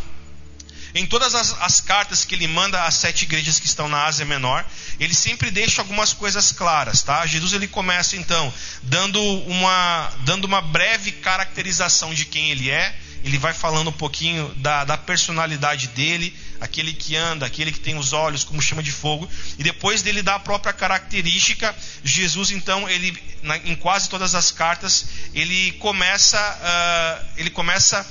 Em 0.95 1.07
todas 1.07 1.35
as, 1.35 1.55
as, 1.61 1.81
cartas 1.81 2.25
que 2.25 2.35
ele 2.35 2.47
manda 2.47 2.85
às 2.85 2.95
sete 2.95 3.25
igrejas 3.25 3.61
que 3.61 3.67
estão 3.67 3.89
na 3.89 4.05
Ásia 4.05 4.25
Menor, 4.25 4.65
ele 4.99 5.15
sempre 5.15 5.51
deixa 5.51 5.83
algumas 5.83 6.13
coisas 6.13 6.53
claras, 6.53 7.03
tá? 7.03 7.27
Jesus 7.27 7.53
ele 7.53 7.69
começa 7.69 8.17
então 8.17 8.53
dando 8.83 9.21
uma, 9.21 10.11
dando 10.25 10.45
uma 10.45 10.61
breve 10.61 11.13
caracterização 11.13 12.15
de 12.15 12.25
quem 12.25 12.51
ele 12.51 12.71
é. 12.71 12.95
Ele 13.25 13.39
vai 13.39 13.53
falando 13.53 13.89
um 13.89 13.93
pouquinho 13.93 14.55
da, 14.57 14.85
da 14.85 14.97
personalidade 14.97 15.89
dele, 15.89 16.33
aquele 16.61 16.93
que 16.93 17.17
anda, 17.17 17.45
aquele 17.45 17.73
que 17.73 17.81
tem 17.81 17.99
os 17.99 18.13
olhos 18.13 18.45
como 18.45 18.63
chama 18.63 18.83
de 18.83 18.93
fogo, 18.93 19.29
e 19.59 19.65
depois 19.65 20.01
dele 20.01 20.23
dar 20.23 20.37
a 20.37 20.39
própria 20.39 20.73
característica, 20.73 21.75
Jesus 22.05 22.53
então 22.53 22.89
ele 22.89 23.21
na, 23.43 23.57
em 23.59 23.75
quase 23.75 24.09
todas 24.09 24.35
as 24.35 24.51
cartas 24.51 25.07
ele 25.35 25.73
começa 25.73 26.39
uh, 26.39 27.27
ele 27.37 27.51
começa 27.51 28.07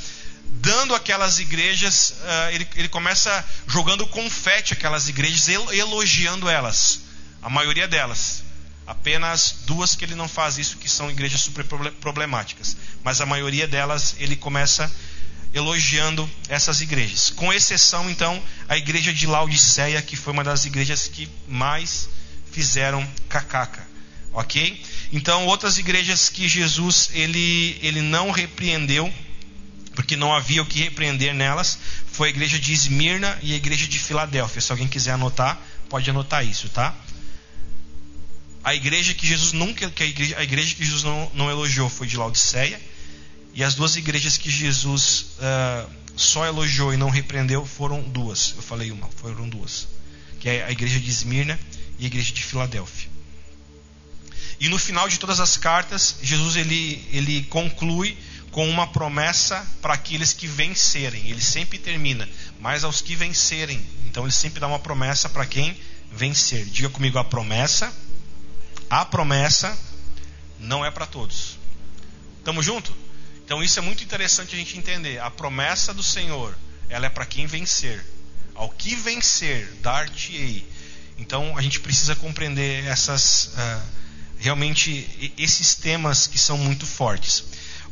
dando 0.66 0.96
aquelas 0.96 1.38
igrejas, 1.38 2.10
uh, 2.10 2.52
ele, 2.52 2.68
ele 2.76 2.90
começa 2.90 3.46
jogando 3.68 4.06
confete 4.08 4.74
aquelas 4.74 5.08
igrejas, 5.08 5.48
elogiando 5.48 6.50
elas, 6.50 7.02
a 7.42 7.50
maioria 7.50 7.88
delas. 7.88 8.44
Apenas 8.88 9.58
duas 9.66 9.96
que 9.96 10.04
ele 10.04 10.16
não 10.16 10.28
faz 10.28 10.58
isso, 10.58 10.78
que 10.78 10.90
são 10.90 11.10
igrejas 11.10 11.42
super 11.42 11.64
problemáticas. 11.66 12.76
Mas 13.04 13.22
a 13.22 13.26
maioria 13.26 13.68
delas 13.68 14.16
ele 14.20 14.36
começa 14.36 14.92
elogiando 15.54 16.30
essas 16.50 16.82
igrejas. 16.82 17.30
Com 17.30 17.54
exceção, 17.54 18.10
então, 18.10 18.42
a 18.68 18.76
igreja 18.76 19.14
de 19.14 19.26
Laodiceia, 19.26 20.02
que 20.02 20.16
foi 20.16 20.34
uma 20.34 20.44
das 20.44 20.66
igrejas 20.66 21.08
que 21.08 21.30
mais 21.48 22.10
fizeram 22.52 23.08
cacaca. 23.30 23.88
Ok? 24.34 24.84
Então, 25.14 25.46
outras 25.46 25.78
igrejas 25.78 26.30
que 26.30 26.48
Jesus 26.48 27.10
ele, 27.14 27.80
ele 27.82 28.02
não 28.02 28.32
repreendeu, 28.32 29.12
porque 29.96 30.16
não 30.16 30.34
havia 30.34 30.62
o 30.62 30.66
que 30.66 30.84
repreender 30.84 31.34
nelas, 31.34 31.80
foi 32.12 32.28
a 32.28 32.32
igreja 32.32 32.60
de 32.60 32.74
Esmirna 32.74 33.40
e 33.42 33.54
a 33.54 33.56
igreja 33.56 33.88
de 33.88 33.98
Filadélfia. 33.98 34.62
Se 34.62 34.72
alguém 34.72 34.88
quiser 34.88 35.12
anotar, 35.12 35.60
pode 35.90 36.10
anotar 36.10 36.46
isso, 36.46 36.70
tá? 36.70 36.94
A 38.64 38.76
igreja 38.76 39.14
que 39.14 39.26
Jesus 39.26 39.54
nunca, 39.54 39.90
que 39.90 40.04
a 40.04 40.06
igreja, 40.06 40.38
a 40.38 40.44
igreja 40.44 40.76
que 40.76 40.84
Jesus 40.84 41.04
não, 41.04 41.32
não 41.34 41.50
elogiou 41.50 41.90
foi 41.90 42.08
de 42.08 42.18
Laodiceia 42.18 42.80
e 43.54 43.64
as 43.64 43.74
duas 43.76 43.96
igrejas 43.96 44.38
que 44.38 44.50
Jesus 44.50 45.28
uh, 45.40 45.90
só 46.16 46.46
elogiou 46.46 46.94
e 46.94 46.98
não 46.98 47.10
repreendeu 47.10 47.66
foram 47.66 48.02
duas. 48.02 48.54
Eu 48.56 48.62
falei 48.62 48.92
uma, 48.92 49.08
foram 49.10 49.48
duas. 49.48 49.88
Que 50.40 50.50
é 50.50 50.66
a 50.66 50.72
igreja 50.72 51.00
de 51.00 51.10
Esmirna 51.10 51.58
e 51.98 52.04
a 52.04 52.08
igreja 52.08 52.34
de 52.34 52.44
Filadélfia. 52.44 53.10
E 54.60 54.68
no 54.68 54.80
final 54.80 55.08
de 55.08 55.20
todas 55.20 55.40
as 55.40 55.58
cartas, 55.58 56.18
Jesus 56.22 56.56
ele, 56.56 57.08
ele 57.12 57.44
conclui 57.44 58.18
com 58.56 58.70
uma 58.70 58.88
promessa 58.88 59.68
para 59.82 59.96
aqueles 59.96 60.32
que 60.32 60.48
vencerem. 60.48 61.30
Ele 61.30 61.42
sempre 61.42 61.78
termina, 61.78 62.26
mas 62.58 62.86
aos 62.86 63.02
que 63.02 63.14
vencerem. 63.14 63.86
Então 64.06 64.24
ele 64.24 64.32
sempre 64.32 64.62
dá 64.62 64.68
uma 64.68 64.80
promessa 64.80 65.28
para 65.28 65.46
quem 65.46 65.78
vencer. 66.10 66.64
Diga 66.64 66.90
comigo 66.90 67.18
a 67.18 67.24
promessa. 67.26 67.94
A 68.90 69.04
promessa 69.04 69.78
não 70.58 70.86
é 70.86 70.90
para 70.90 71.06
todos. 71.06 71.60
Tamo 72.46 72.64
junto? 72.64 72.96
Então 73.44 73.62
isso 73.62 73.78
é 73.78 73.82
muito 73.82 74.06
interessante 74.06 74.56
a 74.56 74.58
gente 74.58 74.78
entender. 74.78 75.20
A 75.20 75.30
promessa 75.30 75.94
do 75.94 76.02
Senhor, 76.02 76.58
ela 76.88 77.08
é 77.08 77.10
para 77.10 77.26
quem 77.26 77.46
vencer. 77.46 78.06
Ao 78.54 78.70
que 78.70 78.96
vencer, 78.96 79.70
dar-te-ei. 79.82 80.66
Então 81.18 81.58
a 81.58 81.62
gente 81.62 81.82
precisa 81.82 82.16
compreender 82.16 82.86
essas 82.86 83.48
uh, 83.48 83.82
realmente 84.38 85.34
esses 85.38 85.76
temas 85.76 86.26
que 86.26 86.38
são 86.38 86.58
muito 86.58 86.86
fortes. 86.86 87.44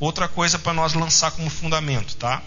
Outra 0.04 0.28
coisa 0.28 0.60
para 0.60 0.74
nós 0.74 0.94
lançar 0.94 1.32
como 1.32 1.50
fundamento, 1.50 2.18
tá? 2.18 2.44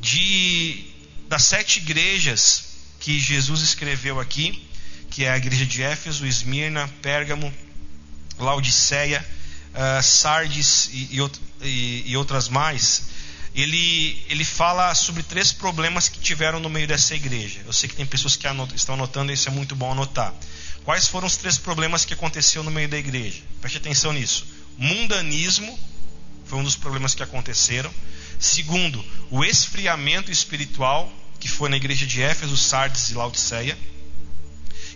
De 0.00 0.86
das 1.28 1.44
sete 1.44 1.80
igrejas 1.80 2.64
que 2.98 3.20
Jesus 3.20 3.60
escreveu 3.60 4.18
aqui, 4.18 4.66
que 5.10 5.22
é 5.26 5.30
a 5.30 5.36
igreja 5.36 5.66
de 5.66 5.82
Éfeso, 5.82 6.26
Esmirna, 6.26 6.88
Pérgamo, 7.02 7.52
Laodiceia, 8.38 9.22
uh, 9.74 10.02
Sardes 10.02 10.88
e, 10.90 11.20
e, 11.60 12.04
e, 12.06 12.16
outras 12.16 12.48
mais, 12.48 13.02
ele, 13.54 14.24
ele 14.30 14.42
fala 14.42 14.94
sobre 14.94 15.22
três 15.22 15.52
problemas 15.52 16.08
que 16.08 16.18
tiveram 16.18 16.58
no 16.58 16.70
meio 16.70 16.88
dessa 16.88 17.14
igreja. 17.14 17.60
Eu 17.66 17.72
sei 17.74 17.90
que 17.90 17.96
tem 17.96 18.06
pessoas 18.06 18.34
que 18.34 18.46
anot 18.46 18.74
estão 18.74 18.94
anotando, 18.94 19.30
isso 19.30 19.46
é 19.46 19.52
muito 19.52 19.76
bom 19.76 19.92
anotar. 19.92 20.32
Quais 20.86 21.06
foram 21.06 21.26
os 21.26 21.36
três 21.36 21.58
problemas 21.58 22.06
que 22.06 22.14
aconteceu 22.14 22.62
no 22.62 22.70
meio 22.70 22.88
da 22.88 22.96
igreja? 22.96 23.42
Preste 23.60 23.76
atenção 23.76 24.10
nisso. 24.14 24.46
Mundanismo 24.78 25.78
foi 26.48 26.58
um 26.58 26.64
dos 26.64 26.76
problemas 26.76 27.14
que 27.14 27.22
aconteceram. 27.22 27.92
Segundo, 28.38 29.04
o 29.30 29.44
esfriamento 29.44 30.32
espiritual, 30.32 31.12
que 31.38 31.48
foi 31.48 31.68
na 31.68 31.76
igreja 31.76 32.06
de 32.06 32.22
Éfeso, 32.22 32.56
Sardes 32.56 33.10
e 33.10 33.14
Laodiceia. 33.14 33.76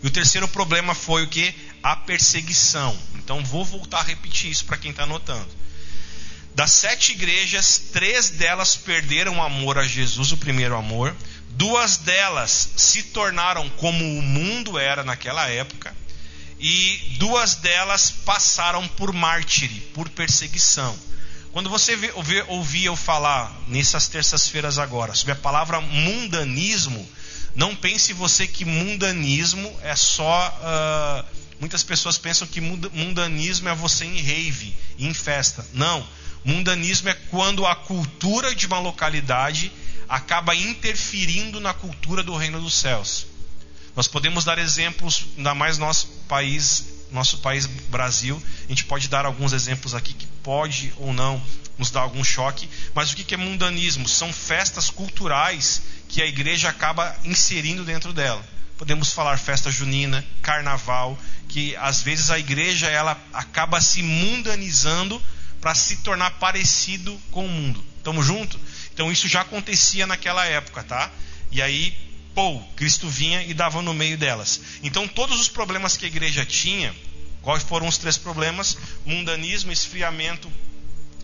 E 0.03 0.07
o 0.07 0.11
terceiro 0.11 0.49
problema 0.49 0.95
foi 0.95 1.25
o 1.25 1.29
que? 1.29 1.55
A 1.83 1.95
perseguição. 1.95 2.97
Então 3.17 3.45
vou 3.45 3.65
voltar 3.65 4.01
a 4.01 4.05
repetir 4.05 4.51
isso 4.51 4.65
para 4.65 4.79
quem 4.79 4.91
está 4.91 5.03
anotando. 5.03 5.49
Das 6.55 6.73
sete 6.73 7.13
igrejas, 7.13 7.79
três 7.93 8.31
delas 8.31 8.75
perderam 8.77 9.39
o 9.39 9.43
amor 9.43 9.79
a 9.79 9.85
Jesus, 9.85 10.33
o 10.33 10.37
primeiro 10.37 10.77
amor. 10.77 11.15
Duas 11.51 11.99
delas 11.99 12.71
se 12.77 13.03
tornaram 13.05 13.69
como 13.71 14.05
o 14.05 14.23
mundo 14.23 14.79
era 14.79 15.05
naquela 15.05 15.49
época. 15.49 15.95
E 16.59 17.17
duas 17.19 17.57
delas 17.57 18.11
passaram 18.11 18.87
por 18.87 19.13
mártire, 19.13 19.81
por 19.95 20.09
perseguição. 20.09 20.97
Quando 21.53 21.69
você 21.69 21.95
ouvia 22.49 22.87
eu 22.87 22.97
falar 22.97 23.55
nessas 23.69 24.09
terças-feiras 24.09 24.79
agora 24.79 25.15
sobre 25.15 25.33
a 25.33 25.37
palavra 25.37 25.83
mundanismo, 25.83 27.07
não 27.55 27.77
pense 27.77 28.15
você 28.15 28.47
que 28.47 28.65
mundanismo 28.65 29.71
é 29.83 29.95
só. 29.95 30.49
Uh, 30.49 31.37
muitas 31.61 31.83
pessoas 31.83 32.17
pensam 32.17 32.49
que 32.49 32.59
mundanismo 32.59 33.69
é 33.69 33.75
você 33.75 34.07
em 34.07 34.19
rave, 34.23 34.75
em 34.99 35.13
festa. 35.13 35.67
Não. 35.75 36.07
Mundanismo 36.43 37.11
é 37.11 37.15
quando 37.15 37.67
a 37.67 37.75
cultura 37.75 38.55
de 38.55 38.67
uma 38.67 38.79
localidade 38.79 39.71
acaba 40.09 40.55
interferindo 40.55 41.61
na 41.61 41.75
cultura 41.75 42.23
do 42.23 42.35
reino 42.35 42.63
dos 42.63 42.75
céus. 42.75 43.27
Nós 43.95 44.09
podemos 44.09 44.43
dar 44.43 44.59
exemplos, 44.59 45.27
ainda 45.37 45.55
mais 45.55 45.77
nosso 45.77 46.07
país, 46.27 46.92
nosso 47.13 47.39
país 47.39 47.67
Brasil, 47.67 48.43
a 48.65 48.69
gente 48.69 48.85
pode 48.85 49.09
dar 49.09 49.27
alguns 49.27 49.53
exemplos 49.53 49.95
aqui 49.95 50.13
que 50.15 50.27
pode 50.43 50.93
ou 50.97 51.13
não 51.13 51.43
nos 51.79 51.91
dar 51.91 52.01
algum 52.01 52.23
choque, 52.23 52.69
mas 52.95 53.11
o 53.11 53.17
que 53.17 53.35
é 53.35 53.37
mundanismo? 53.37 54.09
São 54.09 54.33
festas 54.33 54.91
culturais 54.91 55.83
que 56.09 56.23
a 56.23 56.27
igreja 56.27 56.69
acaba 56.69 57.17
inserindo 57.25 57.85
dentro 57.85 58.13
dela. 58.13 58.45
Podemos 58.77 59.13
falar 59.13 59.39
festa 59.39 59.71
junina, 59.71 60.25
carnaval, 60.43 61.19
que 61.49 61.77
às 61.77 62.03
vezes 62.03 62.31
a 62.31 62.39
igreja 62.39 62.89
ela 62.89 63.17
acaba 63.33 63.81
se 63.81 64.03
mundanizando 64.03 65.23
para 65.61 65.75
se 65.75 65.97
tornar 65.99 66.33
parecido 66.33 67.19
com 67.31 67.47
o 67.47 67.49
mundo. 67.49 67.83
Estamos 67.99 68.27
junto? 68.27 68.59
Então 68.93 69.13
isso 69.13 69.29
já 69.29 69.43
acontecia 69.43 70.07
naquela 70.07 70.45
época, 70.45 70.83
tá? 70.83 71.11
E 71.53 71.63
aí, 71.63 71.97
pô, 72.35 72.61
Cristo 72.77 73.09
vinha 73.09 73.43
e 73.43 73.55
dava 73.55 73.83
no 73.83 73.95
meio 73.95 74.17
delas. 74.17 74.61
Então 74.83 75.07
todos 75.09 75.41
os 75.41 75.49
problemas 75.49 75.97
que 75.97 76.05
a 76.05 76.09
igreja 76.09 76.45
tinha, 76.45 76.95
quais 77.41 77.63
foram 77.63 77.87
os 77.87 77.99
três 77.99 78.17
problemas? 78.17 78.77
Mundanismo, 79.05 79.73
esfriamento 79.73 80.51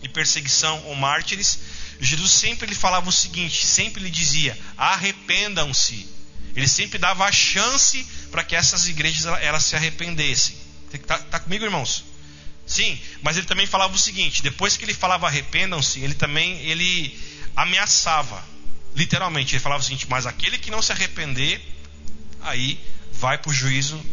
e 0.01 0.09
perseguição 0.09 0.83
ou 0.85 0.95
mártires. 0.95 1.59
Jesus 1.99 2.31
sempre 2.31 2.67
lhe 2.67 2.75
falava 2.75 3.09
o 3.09 3.13
seguinte, 3.13 3.65
sempre 3.65 4.03
lhe 4.03 4.09
dizia: 4.09 4.57
arrependam-se. 4.77 6.07
Ele 6.55 6.67
sempre 6.67 6.97
dava 6.97 7.25
a 7.25 7.31
chance 7.31 8.05
para 8.31 8.43
que 8.43 8.55
essas 8.55 8.87
igrejas 8.87 9.25
elas 9.41 9.63
se 9.65 9.75
arrependessem. 9.75 10.55
Está 10.93 11.19
tá 11.19 11.39
comigo, 11.39 11.63
irmãos? 11.63 12.03
Sim, 12.65 12.99
mas 13.21 13.37
ele 13.37 13.47
também 13.47 13.65
falava 13.65 13.95
o 13.95 13.97
seguinte: 13.97 14.41
depois 14.41 14.77
que 14.77 14.85
ele 14.85 14.93
falava 14.93 15.27
arrependam-se, 15.27 15.99
ele 15.99 16.13
também 16.13 16.59
ele 16.61 17.17
ameaçava, 17.55 18.43
literalmente. 18.95 19.55
Ele 19.55 19.61
falava 19.61 19.81
o 19.81 19.85
seguinte: 19.85 20.07
mas 20.09 20.25
aquele 20.25 20.57
que 20.57 20.71
não 20.71 20.81
se 20.81 20.91
arrepender, 20.91 21.61
aí 22.41 22.79
vai 23.13 23.37
para 23.37 23.49
o 23.49 23.53
juízo 23.53 24.03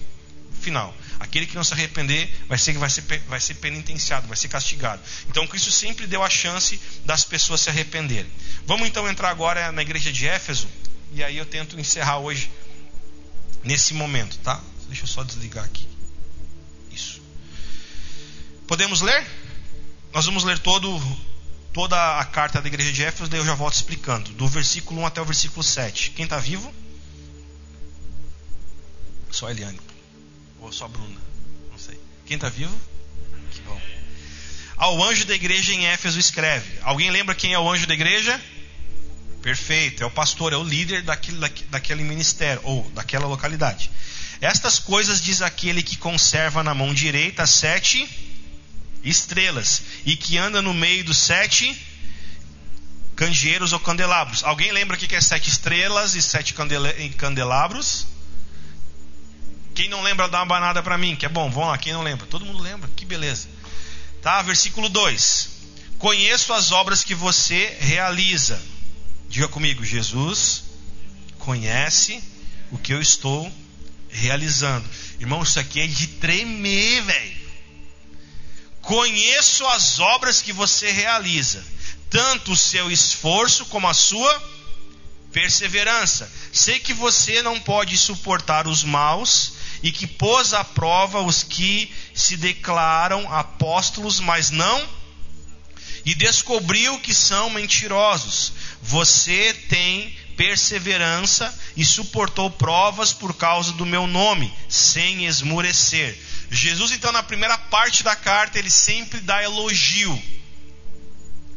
final. 0.61 0.95
Aquele 1.19 1.47
que 1.47 1.55
não 1.55 1.65
se 1.65 1.73
arrepender 1.73 2.29
vai 2.49 2.59
ser, 2.59 2.73
vai, 2.75 2.91
ser, 2.91 3.03
vai 3.29 3.41
ser 3.41 3.55
penitenciado, 3.55 4.27
vai 4.27 4.37
ser 4.37 4.49
castigado. 4.49 5.01
Então 5.29 5.47
Cristo 5.47 5.71
sempre 5.71 6.07
deu 6.07 6.23
a 6.23 6.29
chance 6.29 6.81
das 7.05 7.25
pessoas 7.25 7.61
se 7.61 7.71
arrependerem. 7.71 8.31
Vamos 8.67 8.87
então 8.89 9.09
entrar 9.09 9.31
agora 9.31 9.73
na 9.73 9.83
igreja 9.83 10.13
de 10.13 10.27
Éfeso. 10.27 10.69
E 11.13 11.23
aí 11.23 11.37
eu 11.37 11.47
tento 11.47 11.79
encerrar 11.79 12.19
hoje 12.19 12.51
nesse 13.63 13.95
momento, 13.95 14.39
tá? 14.39 14.61
Deixa 14.89 15.05
eu 15.05 15.09
só 15.09 15.23
desligar 15.23 15.65
aqui. 15.65 15.87
Isso. 16.91 17.23
Podemos 18.67 19.01
ler? 19.01 19.25
Nós 20.13 20.27
vamos 20.27 20.45
ler 20.45 20.59
todo, 20.59 21.01
toda 21.77 22.19
a 22.19 22.25
carta 22.25 22.63
da 22.63 22.69
igreja 22.69 22.91
de 22.91 23.05
Éfeso, 23.05 23.29
daí 23.29 23.39
eu 23.39 23.45
já 23.45 23.55
volto 23.55 23.75
explicando. 23.75 24.33
Do 24.33 24.49
versículo 24.49 25.03
1 25.03 25.07
até 25.09 25.21
o 25.21 25.27
versículo 25.27 25.63
7. 25.63 26.13
Quem 26.13 26.25
está 26.25 26.39
vivo? 26.39 26.75
Só 29.31 29.49
a 29.49 29.51
Eliane. 29.51 29.79
Ou 30.59 30.73
só 30.73 30.87
a 30.87 30.89
Bruna? 30.89 31.21
Não 31.71 31.79
sei. 31.79 32.01
Quem 32.25 32.37
está 32.37 32.49
vivo? 32.49 32.75
Que 33.51 33.61
bom. 33.61 33.79
Ao 34.79 35.05
anjo 35.05 35.27
da 35.27 35.35
igreja 35.35 35.75
em 35.75 35.87
Éfeso 35.87 36.19
escreve. 36.19 36.79
Alguém 36.81 37.11
lembra 37.11 37.35
quem 37.35 37.53
é 37.53 37.59
o 37.59 37.71
anjo 37.71 37.87
da 37.87 37.93
igreja? 37.93 38.41
Perfeito, 39.43 40.03
é 40.03 40.07
o 40.07 40.11
pastor, 40.11 40.55
é 40.55 40.57
o 40.57 40.65
líder 40.65 41.03
daquele, 41.03 41.39
daquele 41.69 42.03
ministério 42.03 42.63
ou 42.65 42.91
daquela 42.95 43.27
localidade. 43.27 43.91
Estas 44.41 44.79
coisas 44.79 45.21
diz 45.21 45.43
aquele 45.43 45.83
que 45.83 45.99
conserva 45.99 46.63
na 46.63 46.73
mão 46.73 46.95
direita 46.95 47.47
sete 47.47 48.09
estrelas 49.09 49.83
e 50.05 50.17
que 50.17 50.37
anda 50.37 50.61
no 50.61 50.75
meio 50.75 51.05
dos 51.05 51.17
sete 51.17 51.77
candeeiros 53.15 53.73
ou 53.73 53.81
candelabros. 53.81 54.45
Alguém 54.45 54.73
lembra 54.73 54.97
o 54.97 54.99
que 54.99 55.15
é 55.15 55.21
sete 55.21 55.49
estrelas 55.49 56.15
e 56.15 56.23
sete 56.23 56.55
candelabros? 57.17 58.07
Quem 59.75 59.89
não 59.89 60.03
lembra, 60.03 60.29
dá 60.29 60.39
uma 60.39 60.47
banada 60.47 60.83
para 60.83 60.97
mim, 60.97 61.17
que 61.17 61.27
é 61.27 61.29
bom. 61.29 61.51
Vamos 61.51 61.69
lá, 61.69 61.79
quem 61.79 61.93
não 61.93 62.03
lembra? 62.03 62.27
Todo 62.27 62.45
mundo 62.45 62.63
lembra, 62.63 62.89
que 62.97 63.05
beleza. 63.05 63.49
Tá, 64.23 64.41
versículo 64.43 64.89
2. 64.89 65.49
Conheço 65.99 66.53
as 66.53 66.73
obras 66.73 67.05
que 67.05 67.15
você 67.15 67.77
realiza. 67.81 68.61
Diga 69.29 69.49
comigo, 69.49 69.85
Jesus 69.85 70.65
conhece 71.39 72.23
o 72.71 72.79
que 72.79 72.93
eu 72.93 73.01
estou 73.01 73.53
realizando. 74.09 74.89
Irmão, 75.21 75.43
isso 75.43 75.59
aqui 75.61 75.81
é 75.81 75.87
de 75.87 76.07
tremer, 76.07 77.03
velho. 77.03 77.36
Conheço 78.87 79.67
as 79.67 79.99
obras 79.99 80.41
que 80.41 80.53
você 80.53 80.93
realiza, 80.93 81.63
tanto 82.09 82.53
o 82.53 82.57
seu 82.57 82.89
esforço 82.89 83.67
como 83.67 83.89
a 83.89 83.93
sua 83.93 84.43
perseverança. 85.33 86.31
Sei 86.53 86.79
que 86.79 86.95
você 86.95 87.43
não 87.43 87.59
pode 87.59 87.99
suportar 87.99 88.69
os 88.69 88.85
maus 88.85 89.55
e 89.83 89.91
que 89.91 90.07
pôs 90.07 90.55
à 90.55 90.63
prova 90.63 91.21
os 91.21 91.43
que 91.43 91.93
se 92.15 92.37
declaram 92.37 93.29
apóstolos, 93.35 94.21
mas 94.21 94.51
não, 94.51 94.89
e 96.05 96.15
descobriu 96.15 96.97
que 97.01 97.13
são 97.13 97.51
mentirosos. 97.51 98.53
Você 98.81 99.53
tem 99.69 100.17
perseverança 100.37 101.53
e 101.77 101.85
suportou 101.85 102.49
provas 102.53 103.13
por 103.13 103.35
causa 103.35 103.73
do 103.73 103.85
meu 103.85 104.07
nome, 104.07 104.55
sem 104.69 105.27
esmurecer. 105.27 106.17
Jesus, 106.51 106.93
então, 106.93 107.13
na 107.13 107.23
primeira 107.23 107.57
parte 107.59 108.03
da 108.03 108.15
carta, 108.15 108.59
ele 108.59 108.71
sempre 108.71 109.21
dá 109.21 109.43
elogio. 109.43 110.23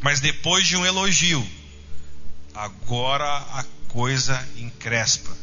Mas 0.01 0.19
depois 0.19 0.65
de 0.65 0.75
um 0.75 0.85
elogio, 0.85 1.47
agora 2.53 3.25
a 3.25 3.65
coisa 3.89 4.47
encrespa. 4.57 5.35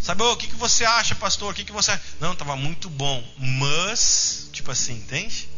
Sabe, 0.00 0.22
o 0.22 0.36
que, 0.36 0.46
que 0.46 0.56
você 0.56 0.84
acha, 0.84 1.14
pastor? 1.14 1.52
O 1.52 1.54
que, 1.54 1.64
que 1.64 1.72
você. 1.72 1.98
Não, 2.20 2.32
estava 2.32 2.56
muito 2.56 2.88
bom. 2.88 3.22
Mas, 3.36 4.48
tipo 4.52 4.70
assim, 4.70 4.94
entende? 4.94 5.48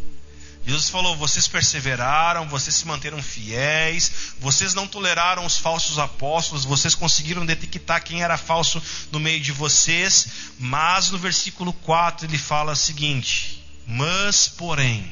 Jesus 0.67 0.91
falou: 0.91 1.17
vocês 1.17 1.49
perseveraram, 1.49 2.49
vocês 2.49 2.77
se 2.77 2.87
manteram 2.87 3.23
fiéis, 3.23 4.35
vocês 4.39 4.75
não 4.75 4.87
toleraram 4.87 5.45
os 5.45 5.57
falsos 5.57 5.99
apóstolos, 5.99 6.65
vocês 6.65 6.95
conseguiram 6.95 7.47
detectar 7.47 8.05
quem 8.05 8.23
era 8.23 8.37
falso 8.37 8.83
no 9.11 9.19
meio 9.19 9.41
de 9.41 9.53
vocês. 9.53 10.29
Mas 10.59 11.11
no 11.11 11.19
versículo 11.19 11.73
4 11.73 12.27
ele 12.27 12.39
fala 12.39 12.73
o 12.73 12.77
seguinte: 12.77 13.65
Mas, 13.87 14.49
porém, 14.49 15.11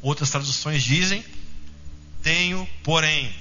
outras 0.00 0.30
traduções 0.30 0.82
dizem: 0.82 1.24
Tenho, 2.22 2.68
porém, 2.84 3.34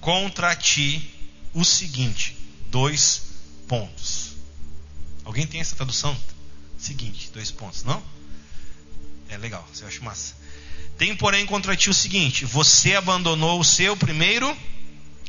contra 0.00 0.56
ti 0.56 1.08
o 1.54 1.64
seguinte: 1.64 2.36
dois 2.68 3.22
pontos. 3.68 4.32
Alguém 5.24 5.46
tem 5.46 5.60
essa 5.60 5.76
tradução? 5.76 6.16
Seguinte, 6.76 7.30
dois 7.32 7.50
pontos, 7.52 7.84
não? 7.84 8.02
É 9.32 9.38
legal, 9.38 9.66
você 9.72 9.84
acha 9.84 10.00
massa. 10.02 10.34
Tem, 10.98 11.16
porém, 11.16 11.46
contra 11.46 11.76
ti 11.76 11.90
o 11.90 11.94
seguinte: 11.94 12.44
você 12.44 12.94
abandonou 12.94 13.60
o 13.60 13.64
seu 13.64 13.96
primeiro 13.96 14.56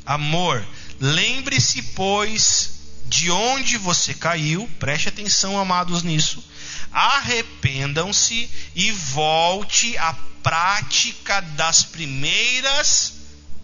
amor. 0.06 0.66
Lembre-se, 1.00 1.82
pois, 1.82 2.72
de 3.06 3.32
onde 3.32 3.78
você 3.78 4.14
caiu. 4.14 4.70
Preste 4.80 5.10
atenção, 5.10 5.58
amados, 5.58 6.04
nisso. 6.04 6.44
Arrependam-se 6.92 8.50
e 8.76 8.92
volte 8.92 9.98
à 9.98 10.14
prática 10.44 11.42
das 11.42 11.84
primeiras 11.84 13.14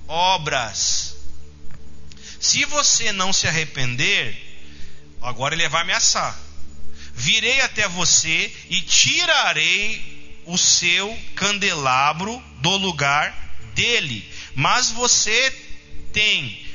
obras. 0.07 1.15
Se 2.39 2.63
você 2.65 3.11
não 3.11 3.33
se 3.33 3.47
arrepender, 3.47 4.49
Agora 5.21 5.53
ele 5.53 5.67
vai 5.67 5.81
ameaçar. 5.81 6.37
Virei 7.13 7.59
até 7.61 7.87
você 7.87 8.53
e 8.69 8.81
tirarei 8.81 10.18
o 10.49 10.57
seu 10.57 11.15
candelabro 11.35 12.43
do 12.57 12.75
lugar 12.77 13.31
dele. 13.75 14.27
Mas 14.55 14.89
você 14.89 15.51
tem 16.11 16.65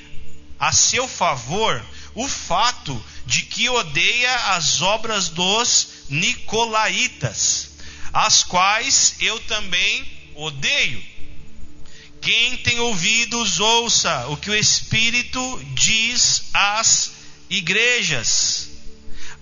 a 0.59 0.73
seu 0.73 1.09
favor 1.09 1.85
o 2.15 2.29
fato 2.29 3.05
de 3.27 3.43
que 3.43 3.69
odeia 3.69 4.35
as 4.55 4.81
obras 4.81 5.29
dos 5.29 6.05
nicolaítas, 6.09 7.73
as 8.13 8.45
quais 8.45 9.17
eu 9.19 9.41
também 9.41 10.07
odeio. 10.37 11.05
Quem 12.21 12.57
tem 12.59 12.79
ouvidos, 12.79 13.59
ouça 13.59 14.29
o 14.29 14.37
que 14.37 14.51
o 14.51 14.55
Espírito 14.55 15.61
diz 15.75 16.45
às 16.55 17.11
igrejas. 17.51 18.71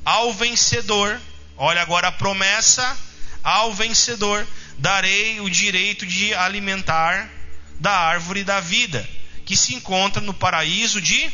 Ao 0.04 0.32
vencedor, 0.32 1.20
olha 1.56 1.82
agora 1.82 2.08
a 2.08 2.12
promessa: 2.12 2.98
ao 3.42 3.72
vencedor 3.72 4.46
darei 4.78 5.40
o 5.40 5.50
direito 5.50 6.06
de 6.06 6.34
alimentar 6.34 7.30
da 7.78 7.92
árvore 7.92 8.44
da 8.44 8.60
vida, 8.60 9.08
que 9.44 9.56
se 9.56 9.74
encontra 9.74 10.20
no 10.20 10.32
paraíso 10.32 11.00
de 11.00 11.30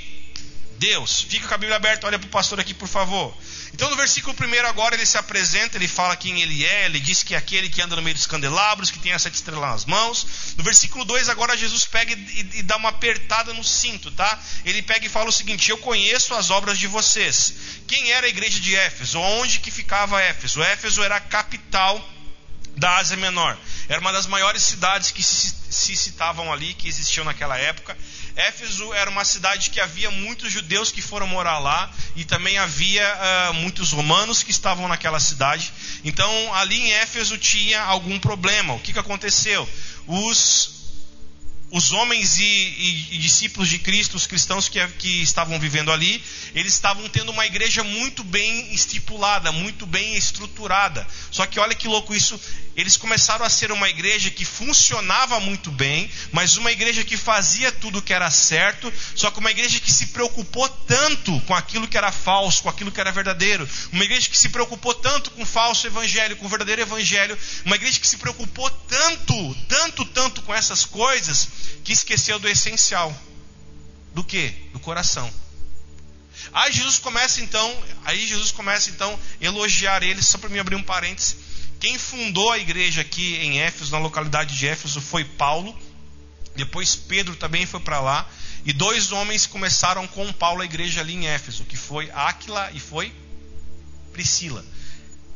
Deus. 0.79 1.21
Fica 1.23 1.47
com 1.47 1.55
a 1.55 1.59
Bíblia 1.59 1.77
aberta, 1.77 2.07
olha 2.07 2.19
para 2.19 2.27
o 2.27 2.31
pastor 2.31 2.59
aqui, 2.61 2.73
por 2.73 2.89
favor. 2.89 3.37
Então, 3.79 3.91
no 3.91 3.95
versículo 3.97 4.35
1 4.37 4.67
agora 4.67 4.97
ele 4.97 5.07
se 5.07 5.17
apresenta, 5.17 5.77
ele 5.77 5.87
fala 5.87 6.17
quem 6.17 6.43
ele 6.43 6.67
é, 6.67 6.87
ele 6.87 6.99
diz 6.99 7.23
que 7.23 7.33
é 7.33 7.39
aquele 7.39 7.69
que 7.69 7.81
anda 7.81 7.95
no 7.95 8.03
meio 8.03 8.17
dos 8.17 8.27
candelabros, 8.27 8.91
que 8.91 8.99
tem 8.99 9.13
as 9.13 9.23
sete 9.23 9.35
estrelas 9.35 9.71
nas 9.71 9.85
mãos. 9.85 10.27
No 10.57 10.65
versículo 10.65 11.05
2 11.05 11.29
agora 11.29 11.57
Jesus 11.57 11.85
pega 11.85 12.13
e, 12.13 12.51
e, 12.55 12.63
dá 12.65 12.77
uma 12.77 12.89
apertada 12.89 13.55
no 13.55 13.63
cinto, 13.63 14.11
tá? 14.11 14.37
Ele 14.65 14.83
pega 14.83 15.07
e 15.07 15.09
fala 15.09 15.29
o 15.29 15.33
seguinte: 15.33 15.71
Eu 15.71 15.79
conheço 15.79 16.35
as 16.35 16.51
obras 16.51 16.77
de 16.77 16.89
vocês. 16.89 17.55
Quem 17.87 18.11
era 18.11 18.27
a 18.27 18.29
igreja 18.29 18.59
de 18.59 18.75
Éfeso? 18.75 19.21
Onde 19.21 19.61
que 19.61 19.71
ficava 19.71 20.21
Éfeso? 20.21 20.61
Éfeso 20.61 21.01
era 21.01 21.15
a 21.15 21.21
capital 21.21 22.05
da 22.79 22.97
Ásia 22.97 23.17
Menor. 23.17 23.57
Era 23.89 24.01
uma 24.01 24.13
das 24.13 24.27
maiores 24.27 24.63
cidades 24.63 25.11
que 25.11 25.23
se, 25.23 25.97
citavam 25.97 26.53
ali, 26.53 26.75
que 26.75 26.89
existiam 26.89 27.25
naquela 27.25 27.57
época. 27.59 27.97
Éfeso 28.37 28.93
era 28.95 29.11
uma 29.11 29.25
cidade 29.25 29.71
que 29.71 29.81
havia 29.81 30.11
muitos 30.11 30.53
judeus 30.53 30.93
que 30.93 31.03
foram 31.03 31.27
morar 31.27 31.59
lá 31.59 31.91
e 32.15 32.25
também 32.25 32.57
havia 32.57 33.05
uh, 33.51 33.55
muitos 33.55 33.91
romanos 33.91 34.43
que 34.43 34.51
estavam 34.51 34.87
naquela 34.87 35.19
cidade. 35.19 35.73
Então, 36.05 36.55
ali 36.55 36.77
em 36.77 36.93
Éfeso 36.93 37.37
tinha 37.37 37.83
algum 37.83 38.19
problema. 38.19 38.75
O 38.75 38.81
que, 38.81 38.93
que 38.93 38.99
aconteceu? 38.99 39.69
Os 40.07 40.78
os 41.71 41.93
homens 41.93 42.39
e, 42.39 42.43
e, 42.43 43.09
e, 43.13 43.19
discípulos 43.19 43.69
de 43.69 43.79
Cristo, 43.79 44.17
os 44.17 44.27
cristãos 44.27 44.69
que, 44.69 44.85
que, 44.99 45.23
estavam 45.23 45.61
vivendo 45.61 45.93
ali, 45.93 46.23
eles 46.55 46.73
estavam 46.73 47.07
tendo 47.11 47.31
uma 47.31 47.45
igreja 47.45 47.85
muito 47.85 48.25
bem 48.25 48.73
estipulada, 48.73 49.53
muito 49.53 49.85
bem 49.85 50.17
estruturada. 50.17 51.07
Só 51.31 51.45
que 51.45 51.61
olha 51.61 51.75
que 51.75 51.87
louco 51.87 52.15
isso, 52.15 52.41
eles 52.75 52.97
começaram 52.97 53.45
a 53.45 53.51
ser 53.51 53.71
uma 53.71 53.89
igreja 53.89 54.31
que 54.31 54.47
funcionava 54.47 55.39
muito 55.41 55.71
bem, 55.71 56.11
mas 56.33 56.57
uma 56.57 56.73
igreja 56.73 57.05
que 57.05 57.19
fazia 57.19 57.71
tudo 57.71 58.01
que 58.01 58.15
era 58.15 58.31
certo, 58.31 58.91
só 59.15 59.31
que 59.31 59.39
uma 59.39 59.51
igreja 59.51 59.79
que 59.79 59.93
se 59.93 60.07
preocupou 60.07 60.69
tanto 60.69 61.39
com 61.41 61.55
aquilo 61.55 61.87
que 61.87 61.99
era 61.99 62.11
falso, 62.11 62.63
com 62.63 62.71
aquilo 62.71 62.91
que 62.91 63.01
era 63.01 63.13
verdadeiro, 63.13 63.69
uma 63.93 64.05
igreja 64.05 64.31
que 64.31 64.39
se 64.39 64.49
preocupou 64.49 64.95
tanto 64.95 65.33
com 65.33 65.43
o 65.43 65.47
falso 65.47 65.87
evangelho, 65.87 66.37
com 66.37 66.47
o 66.47 66.49
verdadeiro 66.49 66.81
evangelho, 66.81 67.37
uma 67.67 67.77
igreja 67.77 68.01
que 68.01 68.09
se 68.09 68.17
preocupou 68.17 68.71
tanto, 68.71 69.55
tanto, 69.69 70.05
tanto 70.07 70.43
com 70.43 70.55
essas 70.55 70.87
coisas 70.87 71.58
que 71.85 71.93
esqueceu 71.93 72.39
do 72.39 72.49
essencial. 72.49 73.15
Do 74.15 74.25
que? 74.25 74.49
Do 74.73 74.81
coração. 74.81 75.33
Aí 76.53 76.73
Jesus 76.73 76.99
começa 76.99 77.41
então, 77.41 77.77
aí 78.05 78.27
Jesus 78.27 78.53
começa 78.53 78.91
então 78.91 79.19
elogiar 79.41 80.03
eles, 80.03 80.27
só 80.27 80.39
para 80.39 80.49
me 80.49 80.59
abrir 80.59 80.77
um 80.77 80.83
parênteses. 80.83 81.37
Quem 81.81 81.99
fundou 81.99 82.51
a 82.51 82.59
igreja 82.59 83.03
aqui 83.03 83.37
em 83.37 83.61
Éfeso, 83.61 83.93
na 83.93 83.99
localidade 83.99 84.57
de 84.57 84.67
Éfeso, 84.67 85.01
foi 85.01 85.25
Paulo. 85.25 85.77
Depois 86.57 86.97
Pedro 86.97 87.37
também 87.37 87.67
foi 87.67 87.81
para 87.81 88.01
lá. 88.01 88.29
E 88.65 88.73
dois 88.73 89.13
homens 89.13 89.47
começaram 89.47 90.07
com 90.09 90.33
Paulo 90.33 90.63
a 90.63 90.65
igreja 90.65 91.01
ali 91.01 91.15
em 91.15 91.27
Éfeso, 91.27 91.65
que 91.65 91.77
foi 91.77 92.11
Áquila 92.11 92.71
e 92.75 92.81
foi 92.81 93.15
Priscila. 94.13 94.65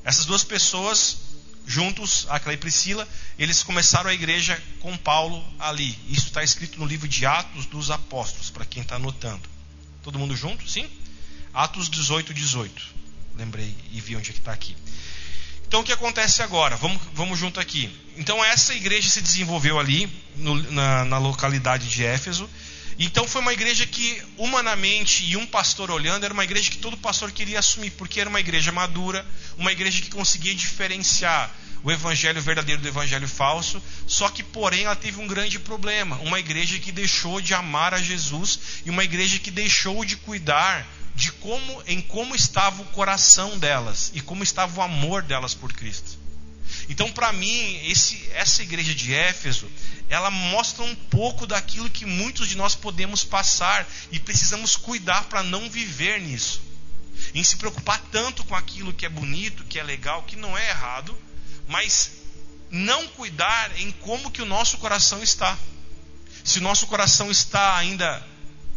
Essas 0.04 0.26
duas 0.26 0.42
pessoas 0.42 1.18
juntos, 1.66 2.26
Aquila 2.28 2.54
e 2.54 2.56
Priscila, 2.56 3.08
eles 3.38 3.62
começaram 3.62 4.10
a 4.10 4.14
igreja 4.14 4.60
com 4.80 4.96
Paulo 4.96 5.44
ali. 5.58 5.98
Isso 6.08 6.28
está 6.28 6.42
escrito 6.42 6.78
no 6.78 6.86
livro 6.86 7.08
de 7.08 7.24
Atos 7.24 7.66
dos 7.66 7.90
Apóstolos, 7.90 8.50
para 8.50 8.64
quem 8.64 8.82
está 8.82 8.96
anotando. 8.96 9.48
Todo 10.02 10.18
mundo 10.18 10.36
junto? 10.36 10.68
Sim? 10.68 10.88
Atos 11.54 11.88
18, 11.88 12.34
18. 12.34 12.82
Lembrei 13.36 13.74
e 13.90 14.00
vi 14.00 14.16
onde 14.16 14.30
é 14.30 14.32
que 14.32 14.38
está 14.38 14.52
aqui. 14.52 14.76
Então 15.66 15.80
o 15.80 15.84
que 15.84 15.92
acontece 15.92 16.42
agora? 16.42 16.76
Vamos, 16.76 17.00
vamos 17.14 17.38
junto 17.38 17.58
aqui. 17.58 17.90
Então 18.16 18.44
essa 18.44 18.74
igreja 18.74 19.08
se 19.08 19.22
desenvolveu 19.22 19.78
ali, 19.78 20.06
no, 20.36 20.54
na, 20.70 21.04
na 21.04 21.18
localidade 21.18 21.88
de 21.88 22.04
Éfeso. 22.04 22.48
Então 22.98 23.26
foi 23.26 23.40
uma 23.40 23.52
igreja 23.52 23.86
que, 23.86 24.22
humanamente, 24.36 25.24
e 25.24 25.36
um 25.36 25.46
pastor 25.46 25.90
olhando, 25.90 26.24
era 26.24 26.34
uma 26.34 26.44
igreja 26.44 26.70
que 26.70 26.78
todo 26.78 26.96
pastor 26.96 27.32
queria 27.32 27.58
assumir, 27.58 27.90
porque 27.92 28.20
era 28.20 28.28
uma 28.28 28.40
igreja 28.40 28.70
madura, 28.70 29.26
uma 29.56 29.72
igreja 29.72 30.02
que 30.02 30.10
conseguia 30.10 30.54
diferenciar 30.54 31.52
o 31.82 31.90
evangelho 31.90 32.40
verdadeiro 32.40 32.80
do 32.80 32.86
evangelho 32.88 33.26
falso, 33.26 33.82
só 34.06 34.28
que, 34.28 34.42
porém, 34.42 34.84
ela 34.84 34.94
teve 34.94 35.20
um 35.20 35.26
grande 35.26 35.58
problema. 35.58 36.16
Uma 36.18 36.38
igreja 36.38 36.78
que 36.78 36.92
deixou 36.92 37.40
de 37.40 37.54
amar 37.54 37.92
a 37.92 38.00
Jesus 38.00 38.58
e 38.86 38.90
uma 38.90 39.02
igreja 39.02 39.38
que 39.38 39.50
deixou 39.50 40.04
de 40.04 40.16
cuidar 40.16 40.86
de 41.14 41.32
como, 41.32 41.82
em 41.86 42.00
como 42.00 42.34
estava 42.34 42.82
o 42.82 42.86
coração 42.86 43.58
delas 43.58 44.10
e 44.14 44.20
como 44.20 44.42
estava 44.42 44.80
o 44.80 44.82
amor 44.82 45.22
delas 45.22 45.54
por 45.54 45.72
Cristo. 45.72 46.21
Então, 46.88 47.10
para 47.12 47.32
mim, 47.32 47.80
esse, 47.86 48.28
essa 48.32 48.62
igreja 48.62 48.94
de 48.94 49.14
Éfeso, 49.14 49.70
ela 50.08 50.30
mostra 50.30 50.82
um 50.82 50.94
pouco 50.94 51.46
daquilo 51.46 51.88
que 51.88 52.04
muitos 52.04 52.48
de 52.48 52.56
nós 52.56 52.74
podemos 52.74 53.24
passar 53.24 53.86
e 54.10 54.18
precisamos 54.18 54.76
cuidar 54.76 55.24
para 55.24 55.42
não 55.42 55.70
viver 55.70 56.20
nisso. 56.20 56.60
Em 57.34 57.42
se 57.42 57.56
preocupar 57.56 58.00
tanto 58.10 58.44
com 58.44 58.54
aquilo 58.54 58.92
que 58.92 59.06
é 59.06 59.08
bonito, 59.08 59.64
que 59.64 59.78
é 59.78 59.82
legal, 59.82 60.22
que 60.24 60.36
não 60.36 60.56
é 60.56 60.68
errado, 60.68 61.16
mas 61.68 62.12
não 62.70 63.06
cuidar 63.08 63.78
em 63.78 63.90
como 63.92 64.30
que 64.30 64.42
o 64.42 64.46
nosso 64.46 64.78
coração 64.78 65.22
está. 65.22 65.58
Se 66.44 66.58
o 66.58 66.62
nosso 66.62 66.86
coração 66.86 67.30
está 67.30 67.76
ainda 67.76 68.26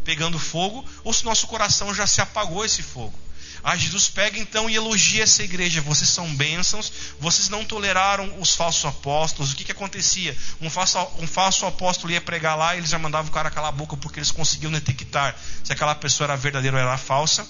pegando 0.06 0.39
fogo 0.39 0.86
ou 1.04 1.12
se 1.12 1.26
nosso 1.26 1.48
coração 1.48 1.94
já 1.94 2.08
se 2.08 2.22
apagou 2.22 2.63
esse 2.63 2.82
fogo. 2.82 3.20
Ah, 3.68 3.76
Jesus 3.76 4.08
pega 4.08 4.38
então 4.38 4.70
e 4.70 4.76
elogia 4.76 5.24
essa 5.24 5.41
igreja. 5.41 5.82
Vocês 5.82 6.08
são 6.08 6.34
bênçãos, 6.36 6.91
vocês 7.20 7.50
não 7.50 7.65
toleraram 7.65 8.39
os 8.39 8.54
falsos 8.56 8.86
apóstolos. 8.86 9.52
O 9.52 9.56
que, 9.56 9.63
que 9.63 9.72
acontecia? 9.72 10.38
Um 10.62 10.70
falso, 10.70 11.00
um 11.18 11.26
falso 11.26 11.65
apóstolo 11.65 12.13
ia 12.13 12.22
pregar 12.22 12.56
lá 12.56 12.76
e 12.76 12.78
eles 12.78 12.91
já 12.91 13.00
mandavam 13.00 13.32
o 13.32 13.34
cara 13.34 13.50
calar 13.50 13.70
a 13.70 13.72
boca 13.72 13.98
porque 13.98 14.20
eles 14.20 14.30
conseguiam 14.30 14.72
detectar 14.72 15.36
se 15.63 15.74
aquela 15.74 15.96
pessoa 15.96 16.28
era 16.28 16.38
verdadeira 16.38 16.78
ou 16.78 16.84
era 16.84 16.96
falsa. 16.96 17.46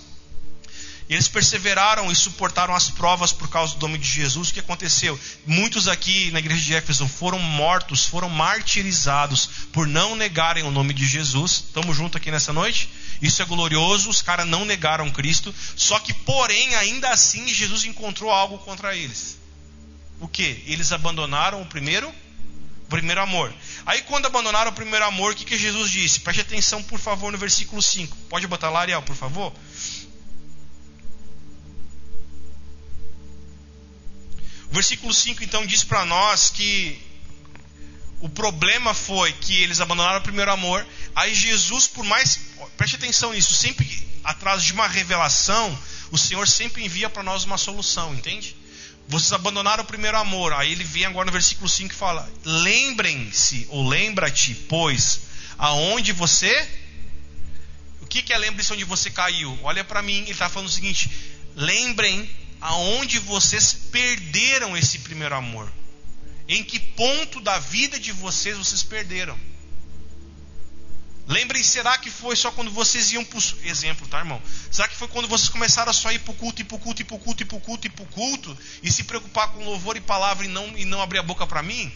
E 1.07 1.13
eles 1.13 1.27
perseveraram 1.27 2.11
e 2.11 2.15
suportaram 2.15 2.73
as 2.73 2.89
provas 2.89 3.31
por 3.31 3.47
causa 3.47 3.75
do 3.75 3.87
nome 3.87 3.99
de 3.99 4.07
Jesus. 4.07 4.49
O 4.49 4.53
que 4.53 4.59
aconteceu? 4.59 5.19
Muitos 5.45 5.87
aqui 5.87 6.31
na 6.31 6.39
igreja 6.39 6.63
de 6.63 6.73
Éfeso 6.73 7.07
foram 7.07 7.37
mortos, 7.37 8.05
foram 8.05 8.27
martirizados 8.27 9.47
por 9.71 9.85
não 9.85 10.15
negarem 10.15 10.63
o 10.63 10.71
nome 10.71 10.93
de 10.95 11.05
Jesus. 11.05 11.65
Estamos 11.67 11.95
juntos 11.95 12.15
aqui 12.15 12.31
nessa 12.31 12.51
noite? 12.51 12.89
Isso 13.21 13.41
é 13.41 13.45
glorioso, 13.45 14.09
os 14.09 14.23
caras 14.23 14.47
não 14.47 14.65
negaram 14.65 15.11
Cristo. 15.11 15.53
Só 15.75 15.99
que, 15.99 16.11
porém, 16.11 16.73
ainda 16.73 17.09
assim, 17.09 17.47
Jesus 17.47 17.85
encontrou 17.85 18.31
algo 18.31 18.57
contra 18.59 18.95
eles. 18.95 19.37
O 20.19 20.27
que? 20.27 20.63
Eles 20.65 20.91
abandonaram 20.91 21.61
o 21.61 21.65
primeiro, 21.67 22.09
o 22.09 22.89
primeiro 22.89 23.21
amor. 23.21 23.53
Aí, 23.85 24.01
quando 24.01 24.25
abandonaram 24.25 24.71
o 24.71 24.73
primeiro 24.75 25.05
amor, 25.05 25.33
o 25.33 25.35
que, 25.35 25.45
que 25.45 25.57
Jesus 25.57 25.91
disse? 25.91 26.21
Preste 26.21 26.41
atenção, 26.41 26.81
por 26.81 26.99
favor, 26.99 27.31
no 27.31 27.37
versículo 27.37 27.79
5. 27.79 28.15
Pode 28.29 28.47
botar 28.47 28.71
lá, 28.71 28.81
Ariel, 28.81 29.03
por 29.03 29.15
favor? 29.15 29.53
Versículo 34.75 35.13
5 35.13 35.43
então 35.43 35.65
diz 35.65 35.83
para 35.83 36.05
nós 36.05 36.49
que 36.49 37.01
o 38.19 38.29
problema 38.29 38.93
foi 38.93 39.31
que 39.33 39.61
eles 39.61 39.79
abandonaram 39.79 40.19
o 40.19 40.23
primeiro 40.23 40.51
amor. 40.51 40.85
Aí 41.15 41.33
Jesus, 41.33 41.87
por 41.87 42.03
mais. 42.03 42.39
Preste 42.77 42.95
atenção 42.95 43.33
nisso, 43.33 43.53
sempre 43.53 43.85
atrás 44.23 44.63
de 44.63 44.73
uma 44.73 44.87
revelação, 44.87 45.77
o 46.11 46.17
Senhor 46.17 46.47
sempre 46.47 46.83
envia 46.83 47.09
para 47.09 47.23
nós 47.23 47.43
uma 47.43 47.57
solução, 47.57 48.13
entende? 48.13 48.55
Vocês 49.07 49.31
abandonaram 49.33 49.83
o 49.83 49.87
primeiro 49.87 50.17
amor. 50.17 50.53
Aí 50.53 50.71
ele 50.71 50.83
vem 50.83 51.05
agora 51.05 51.27
no 51.27 51.31
versículo 51.31 51.69
5 51.69 51.93
e 51.93 51.95
fala: 51.95 52.29
Lembrem-se, 52.43 53.67
ou 53.69 53.87
lembra-te, 53.87 54.55
pois, 54.67 55.21
aonde 55.57 56.11
você. 56.11 56.67
O 58.01 58.07
que, 58.07 58.21
que 58.21 58.33
é 58.33 58.37
lembre-se 58.37 58.73
onde 58.73 58.83
você 58.83 59.09
caiu? 59.09 59.57
Olha 59.63 59.83
para 59.83 60.01
mim, 60.01 60.21
ele 60.21 60.31
está 60.31 60.49
falando 60.49 60.69
o 60.69 60.71
seguinte: 60.71 61.09
Lembrem 61.55 62.29
aonde 62.65 63.19
vocês 63.19 63.73
perderam 63.73 64.75
esse 64.75 64.97
primeiro 64.97 65.35
amor. 65.35 65.71
Em 66.47 66.63
que 66.63 66.79
ponto 66.79 67.39
da 67.39 67.59
vida 67.59 67.99
de 67.99 68.11
vocês 68.11 68.57
vocês 68.57 68.81
perderam? 68.81 69.37
Lembrem, 71.27 71.63
será 71.63 71.95
que 71.99 72.09
foi 72.09 72.35
só 72.35 72.51
quando 72.51 72.71
vocês 72.71 73.11
iam 73.11 73.23
para 73.23 73.39
exemplo, 73.63 74.07
tá, 74.07 74.17
irmão? 74.17 74.41
Será 74.71 74.87
que 74.87 74.95
foi 74.95 75.07
quando 75.07 75.27
vocês 75.27 75.49
começaram 75.49 75.91
a 75.91 75.93
só 75.93 76.11
ir 76.11 76.19
para 76.19 76.31
o 76.31 76.35
culto, 76.35 76.61
ir 76.61 76.65
para 76.65 76.75
o 76.75 76.79
culto, 76.79 77.01
ir 77.03 77.05
para 77.05 77.15
o 77.15 77.19
culto, 77.19 77.43
ir 77.43 77.45
para 77.45 77.57
o 77.57 77.61
culto, 77.61 77.87
ir 77.87 77.89
para 77.91 78.03
o 78.03 78.07
culto, 78.07 78.57
e 78.81 78.91
se 78.91 79.03
preocupar 79.03 79.49
com 79.49 79.63
louvor 79.63 79.95
e 79.95 80.01
palavra 80.01 80.45
e 80.45 80.49
não, 80.49 80.75
e 80.75 80.85
não 80.85 81.01
abrir 81.01 81.19
a 81.19 81.23
boca 81.23 81.45
para 81.45 81.61
mim? 81.61 81.91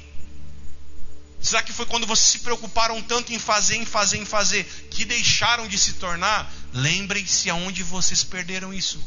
Será 1.42 1.64
que 1.64 1.74
foi 1.74 1.88
quando 1.88 2.06
vocês 2.06 2.30
se 2.30 2.40
preocuparam 2.40 3.02
tanto 3.02 3.34
em 3.34 3.40
fazer, 3.40 3.76
em 3.76 3.86
fazer, 3.86 4.18
em 4.18 4.26
fazer, 4.26 4.66
que 4.92 5.04
deixaram 5.04 5.68
de 5.68 5.80
se 5.80 5.94
tornar 5.94 6.52
lembrem-se 6.72 7.50
aonde 7.50 7.82
vocês 7.82 8.24
perderam 8.24 8.72
isso. 8.72 9.00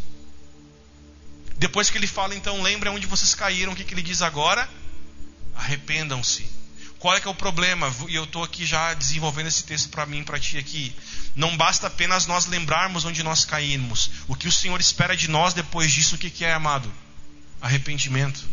Depois 1.57 1.91
que 1.91 1.99
ele 1.99 2.07
fala, 2.07 2.35
então, 2.35 2.63
lembrem 2.63 2.93
onde 2.93 3.07
vocês 3.07 3.35
caíram, 3.35 3.73
o 3.73 3.77
que, 3.77 3.85
que 3.85 3.95
ele 3.95 4.03
diz 4.03 4.23
agora? 4.23 4.69
Arrependam-se. 5.55 6.47
Qual 6.99 7.17
é 7.17 7.21
que 7.21 7.27
é 7.27 7.31
o 7.31 7.35
problema? 7.35 7.93
E 8.09 8.15
eu 8.15 8.25
estou 8.25 8.45
aqui 8.45 8.65
já 8.65 8.95
desenvolvendo 8.95 9.49
esse 9.49 9.65
texto 9.65 9.89
para 9.89 10.07
mim, 10.07 10.23
para 10.23 10.39
ti 10.39 10.57
aqui. 10.57 10.95
Não 11.35 11.57
basta 11.57 11.89
apenas 11.89 12.27
nós 12.27 12.47
lembrarmos 12.47 13.05
onde 13.05 13.25
nós 13.25 13.45
caímos. 13.45 14.09
O 14.29 14.37
que 14.37 14.47
o 14.47 14.53
Senhor 14.53 14.81
espera 14.81 15.17
de 15.17 15.29
nós 15.29 15.53
depois 15.53 15.93
disso, 15.93 16.15
o 16.15 16.19
que, 16.19 16.31
que 16.31 16.45
é, 16.45 16.53
amado? 16.53 16.93
Arrependimento. 17.61 18.45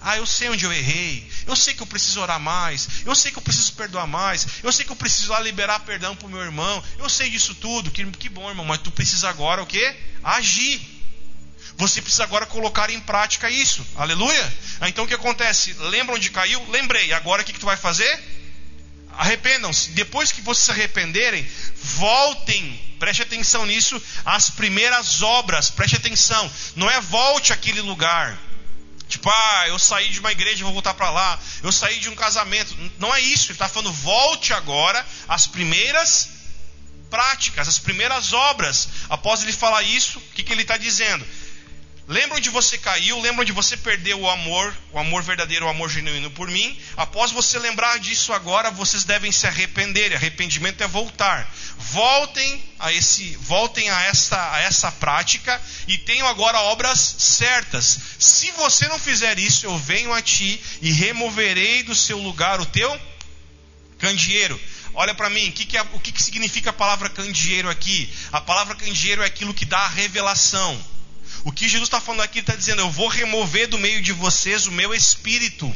Ah, 0.00 0.16
eu 0.16 0.26
sei 0.26 0.48
onde 0.50 0.64
eu 0.64 0.72
errei. 0.72 1.28
Eu 1.46 1.56
sei 1.56 1.74
que 1.74 1.82
eu 1.82 1.86
preciso 1.86 2.20
orar 2.20 2.38
mais. 2.38 2.88
Eu 3.04 3.16
sei 3.16 3.32
que 3.32 3.38
eu 3.38 3.42
preciso 3.42 3.72
perdoar 3.72 4.06
mais. 4.06 4.46
Eu 4.62 4.70
sei 4.70 4.84
que 4.84 4.92
eu 4.92 4.96
preciso 4.96 5.32
lá 5.32 5.40
liberar 5.40 5.80
perdão 5.80 6.14
para 6.14 6.26
o 6.26 6.30
meu 6.30 6.40
irmão. 6.40 6.84
Eu 6.98 7.08
sei 7.08 7.30
disso 7.30 7.54
tudo. 7.54 7.90
Que, 7.90 8.04
que 8.12 8.28
bom, 8.28 8.48
irmão. 8.48 8.66
Mas 8.66 8.78
tu 8.78 8.92
precisa 8.92 9.28
agora 9.28 9.60
o 9.60 9.66
quê? 9.66 9.96
Agir. 10.22 10.93
Você 11.76 12.00
precisa 12.00 12.24
agora 12.24 12.46
colocar 12.46 12.88
em 12.90 13.00
prática 13.00 13.50
isso. 13.50 13.84
Aleluia? 13.96 14.54
Ah, 14.80 14.88
então 14.88 15.04
o 15.04 15.08
que 15.08 15.14
acontece? 15.14 15.72
Lembra 15.74 16.14
onde 16.14 16.30
caiu? 16.30 16.64
Lembrei. 16.70 17.12
Agora 17.12 17.42
o 17.42 17.44
que, 17.44 17.52
que 17.52 17.58
tu 17.58 17.66
vai 17.66 17.76
fazer? 17.76 18.22
Arrependam-se. 19.16 19.90
Depois 19.90 20.30
que 20.30 20.40
vocês 20.40 20.64
se 20.64 20.70
arrependerem, 20.70 21.46
voltem. 21.76 22.80
Preste 22.98 23.22
atenção 23.22 23.66
nisso. 23.66 24.00
As 24.24 24.50
primeiras 24.50 25.20
obras. 25.22 25.68
Preste 25.68 25.96
atenção. 25.96 26.50
Não 26.76 26.88
é 26.88 27.00
volte 27.00 27.52
àquele 27.52 27.80
lugar. 27.80 28.38
Tipo, 29.08 29.28
ah, 29.30 29.64
eu 29.68 29.78
saí 29.78 30.08
de 30.10 30.20
uma 30.20 30.32
igreja 30.32 30.64
vou 30.64 30.72
voltar 30.72 30.94
para 30.94 31.10
lá. 31.10 31.38
Eu 31.62 31.72
saí 31.72 31.98
de 31.98 32.08
um 32.08 32.14
casamento. 32.14 32.74
Não 32.98 33.14
é 33.14 33.20
isso. 33.20 33.46
Ele 33.46 33.54
está 33.54 33.68
falando, 33.68 33.92
volte 33.92 34.52
agora 34.52 35.04
às 35.28 35.46
primeiras 35.46 36.30
práticas, 37.10 37.68
às 37.68 37.78
primeiras 37.78 38.32
obras. 38.32 38.88
Após 39.08 39.42
ele 39.42 39.52
falar 39.52 39.82
isso, 39.82 40.18
o 40.18 40.22
que, 40.34 40.42
que 40.42 40.52
ele 40.52 40.62
está 40.62 40.76
dizendo? 40.76 41.24
Lembra 42.06 42.36
onde 42.36 42.50
você 42.50 42.76
caiu, 42.76 43.18
lembra 43.18 43.40
onde 43.40 43.52
você 43.52 43.78
perdeu 43.78 44.20
o 44.20 44.28
amor, 44.28 44.76
o 44.92 44.98
amor 44.98 45.22
verdadeiro, 45.22 45.64
o 45.64 45.70
amor 45.70 45.88
genuíno 45.88 46.30
por 46.32 46.48
mim. 46.48 46.78
Após 46.98 47.32
você 47.32 47.58
lembrar 47.58 47.98
disso 47.98 48.30
agora, 48.34 48.70
vocês 48.70 49.04
devem 49.04 49.32
se 49.32 49.46
arrepender. 49.46 50.14
Arrependimento 50.14 50.82
é 50.82 50.86
voltar. 50.86 51.50
Voltem 51.78 52.62
a 52.78 52.92
esse, 52.92 53.34
voltem 53.36 53.88
a 53.88 54.02
essa, 54.02 54.52
a 54.52 54.60
essa 54.60 54.92
prática 54.92 55.58
e 55.88 55.96
tenham 55.96 56.28
agora 56.28 56.60
obras 56.60 57.16
certas. 57.18 57.98
Se 58.18 58.50
você 58.50 58.86
não 58.86 58.98
fizer 58.98 59.38
isso, 59.38 59.64
eu 59.64 59.78
venho 59.78 60.12
a 60.12 60.20
ti 60.20 60.60
e 60.82 60.92
removerei 60.92 61.82
do 61.84 61.94
seu 61.94 62.18
lugar 62.18 62.60
o 62.60 62.66
teu 62.66 63.00
candeeiro. 63.98 64.60
Olha 64.92 65.14
para 65.14 65.30
mim, 65.30 65.50
que, 65.50 65.64
que, 65.64 65.78
é, 65.78 65.82
o 65.94 65.98
que, 65.98 66.12
que 66.12 66.22
significa 66.22 66.68
a 66.68 66.72
palavra 66.72 67.08
candeeiro 67.08 67.70
aqui? 67.70 68.12
A 68.30 68.42
palavra 68.42 68.74
candeeiro 68.74 69.22
é 69.22 69.26
aquilo 69.26 69.54
que 69.54 69.64
dá 69.64 69.78
a 69.78 69.88
revelação. 69.88 70.93
O 71.44 71.52
que 71.52 71.68
Jesus 71.68 71.88
está 71.88 72.00
falando 72.00 72.22
aqui 72.22 72.38
está 72.38 72.56
dizendo: 72.56 72.80
Eu 72.80 72.90
vou 72.90 73.06
remover 73.06 73.68
do 73.68 73.78
meio 73.78 74.00
de 74.00 74.12
vocês 74.12 74.66
o 74.66 74.72
meu 74.72 74.94
espírito. 74.94 75.72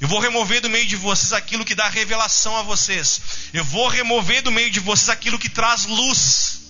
Eu 0.00 0.06
vou 0.06 0.20
remover 0.20 0.60
do 0.60 0.70
meio 0.70 0.86
de 0.86 0.96
vocês 0.96 1.32
aquilo 1.32 1.64
que 1.64 1.74
dá 1.74 1.88
revelação 1.88 2.56
a 2.56 2.62
vocês. 2.62 3.20
Eu 3.52 3.64
vou 3.64 3.88
remover 3.88 4.42
do 4.42 4.52
meio 4.52 4.70
de 4.70 4.78
vocês 4.78 5.08
aquilo 5.08 5.38
que 5.38 5.48
traz 5.48 5.86
luz. 5.86 6.60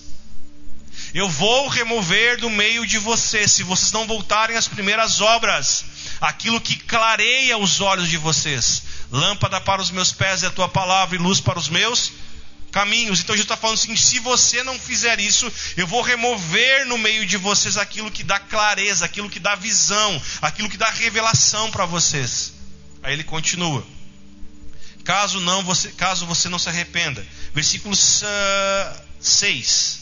Eu 1.13 1.29
vou 1.29 1.67
remover 1.67 2.39
do 2.39 2.49
meio 2.49 2.85
de 2.85 2.97
vocês, 2.97 3.51
se 3.51 3.63
vocês 3.63 3.91
não 3.91 4.07
voltarem 4.07 4.57
às 4.57 4.67
primeiras 4.67 5.21
obras, 5.21 5.85
aquilo 6.19 6.59
que 6.59 6.75
clareia 6.75 7.57
os 7.57 7.79
olhos 7.81 8.09
de 8.09 8.17
vocês. 8.17 8.83
Lâmpada 9.11 9.61
para 9.61 9.81
os 9.81 9.91
meus 9.91 10.11
pés 10.11 10.43
é 10.43 10.47
a 10.47 10.51
tua 10.51 10.67
palavra 10.67 11.15
e 11.15 11.19
luz 11.19 11.39
para 11.39 11.59
os 11.59 11.69
meus 11.69 12.11
caminhos. 12.77 13.21
Então 13.21 13.35
Jesus 13.35 13.45
está 13.45 13.57
falando 13.57 13.79
assim: 13.79 13.95
se 13.95 14.19
você 14.19 14.61
não 14.61 14.77
fizer 14.77 15.19
isso, 15.19 15.51
eu 15.75 15.87
vou 15.87 16.03
remover 16.03 16.85
no 16.85 16.99
meio 16.99 17.25
de 17.25 17.35
vocês 17.35 17.75
aquilo 17.75 18.11
que 18.11 18.23
dá 18.23 18.39
clareza, 18.39 19.03
aquilo 19.03 19.31
que 19.31 19.39
dá 19.39 19.55
visão, 19.55 20.21
aquilo 20.43 20.69
que 20.69 20.77
dá 20.77 20.87
revelação 20.91 21.71
para 21.71 21.87
vocês. 21.87 22.53
Aí 23.01 23.13
ele 23.13 23.23
continua. 23.23 23.83
Caso 25.03 25.39
não 25.39 25.63
você, 25.63 25.91
caso 25.91 26.27
você 26.27 26.49
não 26.49 26.59
se 26.59 26.69
arrependa. 26.69 27.25
Versículo 27.51 27.95
6. 27.95 29.99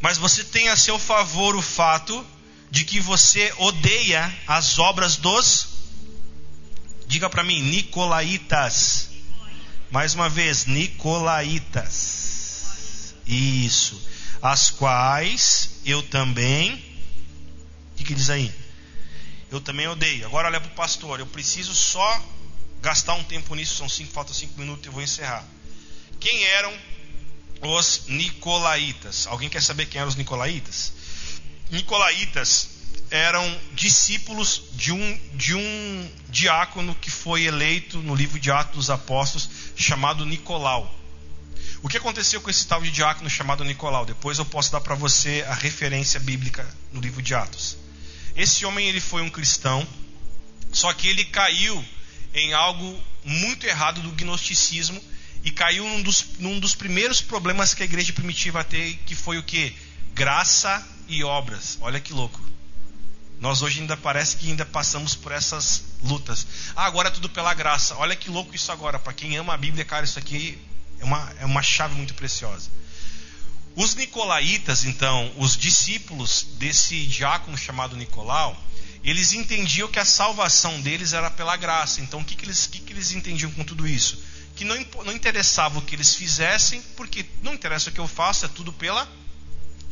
Mas 0.00 0.18
você 0.18 0.44
tem 0.44 0.68
a 0.68 0.76
seu 0.76 1.00
favor 1.00 1.56
o 1.56 1.62
fato 1.62 2.24
de 2.70 2.84
que 2.84 3.00
você 3.00 3.52
odeia 3.56 4.32
as 4.46 4.78
obras 4.78 5.16
dos 5.16 5.73
Diga 7.06 7.28
para 7.30 7.44
mim, 7.44 7.60
Nicolaitas. 7.62 9.10
Mais 9.90 10.14
uma 10.14 10.28
vez, 10.28 10.66
Nicolaitas. 10.66 11.94
Isso. 13.26 14.00
As 14.42 14.70
quais 14.70 15.80
eu 15.84 16.02
também. 16.02 16.74
O 17.92 17.96
que, 17.96 18.04
que 18.04 18.14
diz 18.14 18.30
aí? 18.30 18.52
Eu 19.50 19.60
também 19.60 19.86
odeio. 19.86 20.26
Agora 20.26 20.48
olha 20.48 20.60
para 20.60 20.70
o 20.70 20.74
pastor. 20.74 21.20
Eu 21.20 21.26
preciso 21.26 21.74
só 21.74 22.22
gastar 22.82 23.14
um 23.14 23.24
tempo 23.24 23.54
nisso. 23.54 23.76
São 23.76 23.88
cinco, 23.88 24.12
falta 24.12 24.34
cinco 24.34 24.58
minutos 24.58 24.84
e 24.84 24.88
eu 24.88 24.92
vou 24.92 25.02
encerrar. 25.02 25.46
Quem 26.18 26.44
eram 26.44 26.76
os 27.62 28.06
Nicolaitas? 28.08 29.26
Alguém 29.26 29.48
quer 29.48 29.62
saber 29.62 29.86
quem 29.86 30.00
eram 30.00 30.08
os 30.08 30.16
Nicolaitas? 30.16 30.92
Nicolaitas 31.70 32.73
eram 33.10 33.60
discípulos 33.74 34.62
de 34.72 34.92
um, 34.92 35.20
de 35.34 35.54
um 35.54 36.10
diácono 36.28 36.94
que 36.94 37.10
foi 37.10 37.44
eleito 37.44 37.98
no 37.98 38.14
livro 38.14 38.38
de 38.38 38.50
Atos 38.50 38.74
dos 38.74 38.90
Apóstolos, 38.90 39.48
chamado 39.76 40.26
Nicolau. 40.26 40.92
O 41.82 41.88
que 41.88 41.98
aconteceu 41.98 42.40
com 42.40 42.48
esse 42.48 42.66
tal 42.66 42.82
de 42.82 42.90
diácono 42.90 43.28
chamado 43.28 43.62
Nicolau? 43.64 44.06
Depois 44.06 44.38
eu 44.38 44.44
posso 44.44 44.72
dar 44.72 44.80
para 44.80 44.94
você 44.94 45.44
a 45.48 45.54
referência 45.54 46.18
bíblica 46.18 46.66
no 46.92 47.00
livro 47.00 47.20
de 47.20 47.34
Atos. 47.34 47.76
Esse 48.34 48.64
homem 48.64 48.88
ele 48.88 49.00
foi 49.00 49.22
um 49.22 49.30
cristão, 49.30 49.86
só 50.72 50.92
que 50.92 51.06
ele 51.06 51.24
caiu 51.26 51.84
em 52.32 52.52
algo 52.52 53.00
muito 53.22 53.66
errado 53.66 54.00
do 54.00 54.10
gnosticismo 54.12 55.00
e 55.44 55.50
caiu 55.50 55.86
num 55.86 56.02
dos, 56.02 56.24
num 56.38 56.58
dos 56.58 56.74
primeiros 56.74 57.20
problemas 57.20 57.74
que 57.74 57.82
a 57.82 57.86
igreja 57.86 58.12
primitiva 58.12 58.64
teve, 58.64 58.94
que 59.06 59.14
foi 59.14 59.38
o 59.38 59.42
que? 59.42 59.76
Graça 60.14 60.84
e 61.06 61.22
obras. 61.22 61.78
Olha 61.80 62.00
que 62.00 62.12
louco. 62.12 62.53
Nós 63.40 63.62
hoje 63.62 63.80
ainda 63.80 63.96
parece 63.96 64.36
que 64.36 64.48
ainda 64.48 64.64
passamos 64.64 65.14
por 65.14 65.32
essas 65.32 65.82
lutas. 66.02 66.46
Ah, 66.74 66.86
agora 66.86 67.08
é 67.08 67.10
tudo 67.10 67.28
pela 67.28 67.52
graça. 67.52 67.94
Olha 67.96 68.16
que 68.16 68.30
louco 68.30 68.54
isso 68.54 68.70
agora. 68.70 68.98
Para 68.98 69.12
quem 69.12 69.36
ama 69.36 69.54
a 69.54 69.56
Bíblia, 69.56 69.84
cara, 69.84 70.04
isso 70.04 70.18
aqui 70.18 70.58
é 71.00 71.04
uma, 71.04 71.32
é 71.40 71.44
uma 71.44 71.62
chave 71.62 71.94
muito 71.94 72.14
preciosa. 72.14 72.70
Os 73.76 73.94
nicolaítas, 73.94 74.84
então, 74.84 75.32
os 75.36 75.56
discípulos 75.56 76.46
desse 76.58 77.06
diácono 77.06 77.58
chamado 77.58 77.96
Nicolau, 77.96 78.56
eles 79.02 79.32
entendiam 79.32 79.88
que 79.88 79.98
a 79.98 80.04
salvação 80.04 80.80
deles 80.80 81.12
era 81.12 81.30
pela 81.30 81.56
graça. 81.56 82.00
Então, 82.00 82.20
o 82.20 82.24
que, 82.24 82.36
que, 82.36 82.44
eles, 82.44 82.66
que, 82.66 82.78
que 82.78 82.92
eles 82.92 83.10
entendiam 83.10 83.50
com 83.50 83.64
tudo 83.64 83.86
isso? 83.86 84.22
Que 84.54 84.64
não, 84.64 84.76
não 85.04 85.12
interessava 85.12 85.80
o 85.80 85.82
que 85.82 85.96
eles 85.96 86.14
fizessem, 86.14 86.80
porque 86.96 87.26
não 87.42 87.52
interessa 87.52 87.90
o 87.90 87.92
que 87.92 87.98
eu 87.98 88.06
faço, 88.06 88.46
é 88.46 88.48
tudo 88.48 88.72
pela 88.72 89.04
graça 89.04 89.23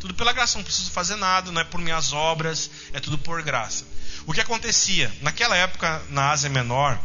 tudo 0.02 0.14
pela 0.14 0.32
graça, 0.32 0.58
não 0.58 0.64
preciso 0.64 0.90
fazer 0.90 1.14
nada, 1.14 1.52
não 1.52 1.60
é 1.60 1.64
por 1.64 1.80
minhas 1.80 2.12
obras, 2.12 2.68
é 2.92 2.98
tudo 2.98 3.16
por 3.16 3.40
graça. 3.40 3.84
O 4.26 4.32
que 4.32 4.40
acontecia? 4.40 5.12
Naquela 5.20 5.56
época, 5.56 6.02
na 6.10 6.32
Ásia 6.32 6.50
Menor, 6.50 6.98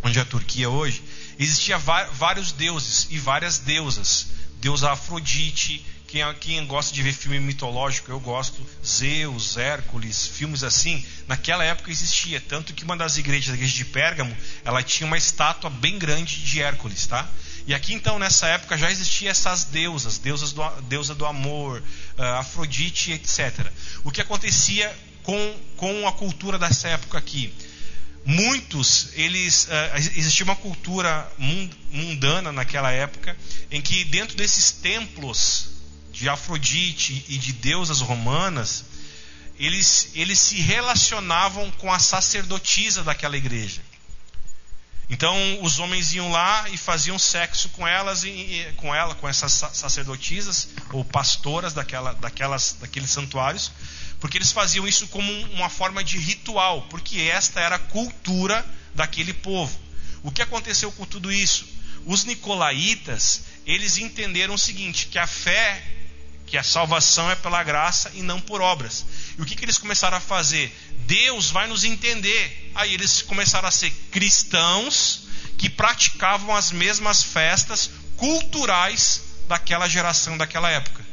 onde 0.00 0.16
é 0.16 0.22
a 0.22 0.24
Turquia 0.24 0.70
hoje, 0.70 1.02
existia 1.40 1.76
vários 1.76 2.52
deuses 2.52 3.08
e 3.10 3.18
várias 3.18 3.58
deusas. 3.58 4.28
Deus 4.60 4.84
Afrodite, 4.84 5.84
quem, 6.06 6.22
quem 6.34 6.64
gosta 6.68 6.94
de 6.94 7.02
ver 7.02 7.14
filme 7.14 7.40
mitológico, 7.40 8.12
eu 8.12 8.20
gosto. 8.20 8.64
Zeus, 8.86 9.56
Hércules, 9.56 10.28
filmes 10.28 10.62
assim. 10.62 11.04
Naquela 11.26 11.64
época 11.64 11.90
existia. 11.90 12.40
Tanto 12.40 12.72
que 12.72 12.84
uma 12.84 12.96
das 12.96 13.16
igrejas, 13.16 13.50
a 13.50 13.56
igreja 13.56 13.74
de 13.74 13.86
Pérgamo, 13.86 14.36
ela 14.64 14.84
tinha 14.84 15.04
uma 15.04 15.18
estátua 15.18 15.68
bem 15.68 15.98
grande 15.98 16.44
de 16.44 16.62
Hércules, 16.62 17.08
tá? 17.08 17.28
E 17.66 17.74
aqui 17.74 17.94
então 17.94 18.18
nessa 18.18 18.46
época 18.46 18.76
já 18.76 18.90
existiam 18.90 19.30
essas 19.30 19.64
deusas, 19.64 20.18
deusas 20.18 20.52
do, 20.52 20.62
deusa 20.82 21.14
do 21.14 21.26
amor, 21.26 21.82
uh, 22.18 22.22
Afrodite, 22.38 23.12
etc. 23.12 23.66
O 24.04 24.10
que 24.10 24.20
acontecia 24.20 24.94
com, 25.22 25.56
com 25.76 26.06
a 26.08 26.12
cultura 26.12 26.58
dessa 26.58 26.88
época 26.88 27.18
aqui? 27.18 27.52
Muitos, 28.24 29.08
eles 29.14 29.64
uh, 29.64 29.96
existia 30.16 30.44
uma 30.44 30.56
cultura 30.56 31.30
mundana 31.90 32.52
naquela 32.52 32.90
época 32.90 33.36
em 33.70 33.80
que 33.80 34.04
dentro 34.04 34.36
desses 34.36 34.72
templos 34.72 35.70
de 36.12 36.28
Afrodite 36.28 37.24
e 37.28 37.38
de 37.38 37.52
deusas 37.52 38.00
romanas, 38.00 38.84
eles, 39.58 40.10
eles 40.14 40.38
se 40.38 40.56
relacionavam 40.56 41.70
com 41.72 41.92
a 41.92 41.98
sacerdotisa 41.98 43.02
daquela 43.02 43.36
igreja. 43.36 43.80
Então 45.10 45.36
os 45.60 45.80
homens 45.80 46.12
iam 46.12 46.30
lá 46.30 46.70
e 46.70 46.76
faziam 46.76 47.18
sexo 47.18 47.68
com 47.70 47.86
elas 47.86 48.22
e, 48.22 48.64
com 48.76 48.94
ela, 48.94 49.12
com 49.16 49.28
essas 49.28 49.52
sacerdotisas 49.52 50.68
ou 50.92 51.04
pastoras 51.04 51.74
daquela, 51.74 52.12
daquelas, 52.14 52.76
daqueles 52.80 53.10
santuários, 53.10 53.72
porque 54.20 54.38
eles 54.38 54.52
faziam 54.52 54.86
isso 54.86 55.08
como 55.08 55.32
uma 55.46 55.68
forma 55.68 56.04
de 56.04 56.16
ritual, 56.16 56.82
porque 56.82 57.22
esta 57.22 57.60
era 57.60 57.74
a 57.74 57.80
cultura 57.80 58.64
daquele 58.94 59.32
povo. 59.32 59.76
O 60.22 60.30
que 60.30 60.42
aconteceu 60.42 60.92
com 60.92 61.04
tudo 61.04 61.32
isso? 61.32 61.66
Os 62.06 62.24
nicolaítas, 62.24 63.42
eles 63.66 63.98
entenderam 63.98 64.54
o 64.54 64.58
seguinte, 64.58 65.06
que 65.06 65.18
a 65.18 65.26
fé, 65.26 65.82
que 66.50 66.58
a 66.58 66.64
salvação 66.64 67.30
é 67.30 67.36
pela 67.36 67.62
graça 67.62 68.10
e 68.12 68.22
não 68.22 68.40
por 68.40 68.60
obras. 68.60 69.06
E 69.38 69.40
o 69.40 69.46
que, 69.46 69.54
que 69.54 69.64
eles 69.64 69.78
começaram 69.78 70.16
a 70.16 70.20
fazer? 70.20 70.76
Deus 71.06 71.48
vai 71.48 71.68
nos 71.68 71.84
entender. 71.84 72.72
Aí 72.74 72.92
eles 72.92 73.22
começaram 73.22 73.68
a 73.68 73.70
ser 73.70 73.92
cristãos 74.10 75.28
que 75.56 75.70
praticavam 75.70 76.54
as 76.54 76.72
mesmas 76.72 77.22
festas 77.22 77.88
culturais 78.16 79.22
daquela 79.46 79.88
geração, 79.88 80.36
daquela 80.36 80.68
época. 80.68 81.06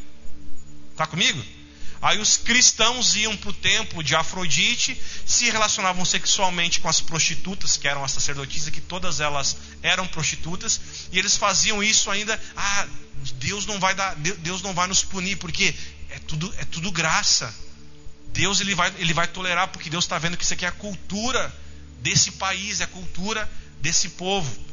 Está 0.92 1.06
comigo? 1.06 1.57
Aí 2.02 2.20
os 2.20 2.38
cristãos 2.38 3.16
iam 3.16 3.36
para 3.36 3.50
o 3.50 3.54
templo 3.54 4.04
de 4.04 4.16
Afrodite, 4.16 5.00
se 5.26 5.50
relacionavam 5.50 6.06
sexualmente 6.06 6.80
com 6.80 6.88
as 6.88 7.02
prostitutas, 7.02 7.76
que 7.76 7.88
eram 7.88 8.04
as 8.04 8.12
sacerdotisas, 8.12 8.70
que 8.70 8.82
todas 8.82 9.20
elas 9.20 9.58
eram 9.82 10.08
prostitutas, 10.08 10.80
e 11.12 11.18
eles 11.18 11.36
faziam 11.36 11.84
isso 11.84 12.12
ainda. 12.12 12.40
Ah, 12.56 12.88
Deus 13.36 13.66
não 13.66 13.80
vai 13.80 13.96
dar, 13.96 14.16
Deus 14.16 14.62
não 14.62 14.74
vai 14.74 14.88
nos 14.88 15.04
punir, 15.04 15.38
porque 15.38 15.74
é 16.10 16.20
tudo, 16.20 16.54
é 16.58 16.66
tudo 16.66 16.92
graça. 16.92 17.54
Deus 18.32 18.62
ele 18.62 18.76
vai, 18.76 18.94
ele 19.00 19.14
vai 19.14 19.28
tolerar, 19.28 19.70
porque 19.70 19.90
Deus 19.90 20.06
está 20.06 20.20
vendo 20.20 20.38
que 20.38 20.44
isso 20.44 20.54
aqui 20.54 20.66
é 20.66 20.68
a 20.68 20.72
cultura 20.72 21.54
desse 22.02 22.32
país, 22.34 22.80
é 22.80 22.84
a 22.84 22.88
cultura 22.88 23.50
desse 23.82 24.10
povo. 24.10 24.68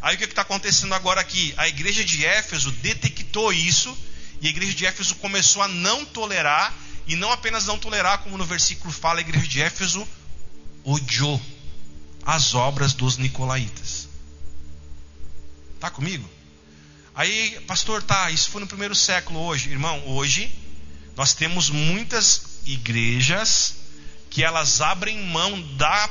Aí 0.00 0.14
o 0.14 0.18
que 0.18 0.24
está 0.24 0.42
acontecendo 0.42 0.94
agora 0.94 1.20
aqui? 1.20 1.52
A 1.58 1.68
igreja 1.68 2.02
de 2.02 2.24
Éfeso 2.24 2.70
detectou 2.72 3.52
isso 3.52 3.94
e 4.40 4.46
a 4.46 4.50
igreja 4.50 4.74
de 4.74 4.86
Éfeso 4.86 5.14
começou 5.16 5.62
a 5.62 5.68
não 5.68 6.04
tolerar, 6.04 6.74
e 7.06 7.16
não 7.16 7.30
apenas 7.30 7.66
não 7.66 7.78
tolerar, 7.78 8.18
como 8.18 8.38
no 8.38 8.44
versículo 8.44 8.92
fala, 8.92 9.18
a 9.18 9.22
igreja 9.22 9.46
de 9.46 9.60
Éfeso 9.60 10.06
odiou 10.84 11.40
as 12.24 12.54
obras 12.54 12.92
dos 12.92 13.16
nicolaítas. 13.16 14.08
Tá 15.78 15.90
comigo? 15.90 16.28
Aí, 17.14 17.58
pastor, 17.66 18.02
tá, 18.02 18.30
isso 18.30 18.50
foi 18.50 18.60
no 18.60 18.66
primeiro 18.66 18.94
século 18.94 19.40
hoje. 19.40 19.70
Irmão, 19.70 20.02
hoje 20.06 20.50
nós 21.16 21.34
temos 21.34 21.68
muitas 21.68 22.60
igrejas 22.64 23.74
que 24.30 24.44
elas 24.44 24.80
abrem 24.80 25.26
mão 25.26 25.60
da 25.76 26.08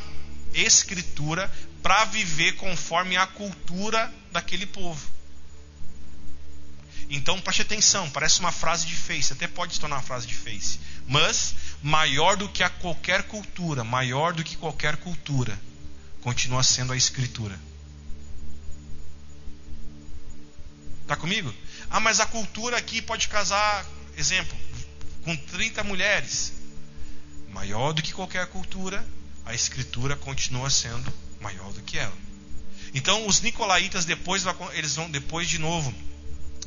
escritura 0.53 1.49
para 1.81 2.05
viver 2.05 2.53
conforme 2.57 3.15
a 3.15 3.25
cultura 3.25 4.13
daquele 4.31 4.65
povo. 4.65 5.18
Então 7.09 7.41
preste 7.41 7.63
atenção, 7.63 8.07
parece 8.11 8.39
uma 8.39 8.51
frase 8.51 8.85
de 8.85 8.95
face, 8.95 9.33
até 9.33 9.47
pode 9.47 9.73
se 9.73 9.79
tornar 9.79 9.95
uma 9.95 10.01
frase 10.03 10.27
de 10.27 10.35
face. 10.35 10.79
Mas, 11.07 11.55
maior 11.81 12.37
do 12.37 12.47
que 12.47 12.61
a 12.61 12.69
qualquer 12.69 13.23
cultura, 13.23 13.83
maior 13.83 14.31
do 14.31 14.43
que 14.43 14.55
qualquer 14.55 14.95
cultura, 14.97 15.59
continua 16.21 16.61
sendo 16.61 16.93
a 16.93 16.97
Escritura. 16.97 17.59
Está 21.01 21.15
comigo? 21.15 21.51
Ah, 21.89 21.99
mas 21.99 22.19
a 22.19 22.27
cultura 22.27 22.77
aqui 22.77 23.01
pode 23.01 23.27
casar, 23.27 23.83
exemplo, 24.15 24.55
com 25.23 25.35
30 25.35 25.83
mulheres. 25.83 26.53
Maior 27.49 27.91
do 27.93 28.03
que 28.03 28.13
qualquer 28.13 28.45
cultura, 28.45 29.03
a 29.43 29.55
Escritura 29.55 30.15
continua 30.15 30.69
sendo 30.69 31.11
maior 31.41 31.73
do 31.73 31.81
que 31.81 31.97
ela. 31.97 32.15
Então, 32.93 33.25
os 33.25 33.41
nicolaítas 33.41 34.05
depois 34.05 34.43
eles 34.73 34.95
vão 34.95 35.09
depois 35.09 35.49
de 35.49 35.57
novo 35.57 35.91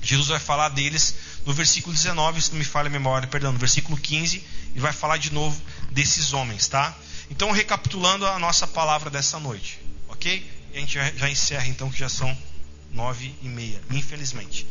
Jesus 0.03 0.29
vai 0.29 0.39
falar 0.39 0.69
deles 0.71 1.15
no 1.47 1.53
versículo 1.53 1.95
19, 1.95 2.41
se 2.41 2.51
não 2.51 2.59
me 2.59 2.65
falha 2.65 2.89
a 2.89 2.91
memória, 2.91 3.29
perdão, 3.29 3.53
no 3.53 3.59
versículo 3.59 3.97
15, 3.97 4.43
e 4.75 4.81
vai 4.81 4.93
falar 4.93 5.17
de 5.17 5.33
novo 5.33 5.61
desses 5.91 6.33
homens, 6.33 6.69
tá? 6.69 6.97
Então, 7.31 7.51
recapitulando 7.51 8.27
a 8.27 8.39
nossa 8.39 8.67
palavra 8.67 9.09
dessa 9.09 9.39
noite, 9.39 9.79
ok? 10.09 10.45
A 10.75 10.79
gente 10.79 10.99
já 11.17 11.31
encerra 11.31 11.67
então, 11.67 11.91
que 11.91 11.99
já 11.99 12.09
são 12.09 12.37
nove 12.93 13.35
e 13.43 13.49
meia, 13.49 13.81
infelizmente. 13.91 14.67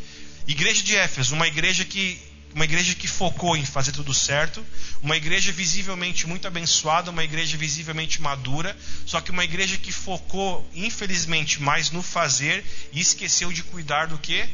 Igreja 0.48 0.84
de 0.84 0.96
Éfeso, 0.96 1.34
uma 1.34 1.48
igreja 1.48 1.86
que 1.86 2.20
uma 2.54 2.65
igreja 2.65 2.94
que 2.94 3.08
focou 3.08 3.56
em 3.56 3.65
fazer 3.65 3.94
tudo 3.94 4.13
certo, 4.13 4.65
uma 5.02 5.15
igreja 5.15 5.54
visivelmente 5.54 6.28
muito 6.28 6.48
abençoada, 6.48 7.10
uma 7.10 7.24
igreja 7.24 7.56
visivelmente 7.56 8.22
madura, 8.22 8.78
só 9.06 9.22
que 9.22 9.32
uma 9.32 9.46
igreja 9.46 9.78
que 9.78 9.91
focou, 9.91 10.70
infelizmente, 10.74 11.62
mais 11.62 11.91
no 11.91 12.04
fazer 12.04 12.63
e 12.91 13.00
esqueceu 13.00 13.54
de 13.54 13.63
cuidar 13.63 14.08
do 14.08 14.17
que? 14.17 14.50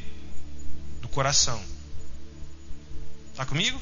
Do 1.01 1.07
coração. 1.07 1.61
Está 3.31 3.45
comigo? 3.45 3.81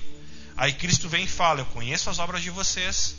Aí 0.58 0.73
Cristo 0.73 1.10
vem 1.10 1.25
e 1.25 1.28
fala: 1.28 1.62
Eu 1.62 1.65
conheço 1.67 2.10
as 2.10 2.19
obras 2.19 2.41
de 2.41 2.49
vocês. 2.49 3.15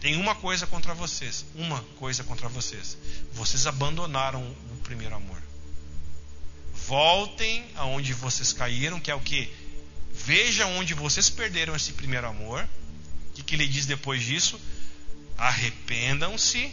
Tem 0.00 0.16
uma 0.16 0.34
coisa 0.34 0.66
contra 0.66 0.94
vocês. 0.94 1.44
Uma 1.54 1.80
coisa 1.96 2.24
contra 2.24 2.48
vocês. 2.48 2.96
Vocês 3.32 3.66
abandonaram 3.66 4.42
o 4.42 4.76
primeiro 4.82 5.14
amor. 5.14 5.40
Voltem 6.86 7.64
aonde 7.76 8.12
vocês 8.12 8.52
caíram, 8.52 8.98
que 8.98 9.10
é 9.10 9.14
o 9.14 9.20
que? 9.20 9.52
Vejam 10.12 10.76
onde 10.76 10.94
vocês 10.94 11.30
perderam 11.30 11.76
esse 11.76 11.92
primeiro 11.92 12.26
amor. 12.26 12.68
O 13.28 13.32
que, 13.34 13.42
que 13.42 13.54
ele 13.54 13.66
diz 13.66 13.86
depois 13.86 14.22
disso? 14.22 14.60
Arrependam-se. 15.38 16.72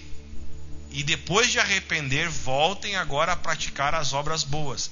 E 0.91 1.03
depois 1.03 1.51
de 1.51 1.59
arrepender, 1.59 2.27
voltem 2.29 2.95
agora 2.95 3.33
a 3.33 3.35
praticar 3.35 3.93
as 3.93 4.11
obras 4.11 4.43
boas. 4.43 4.89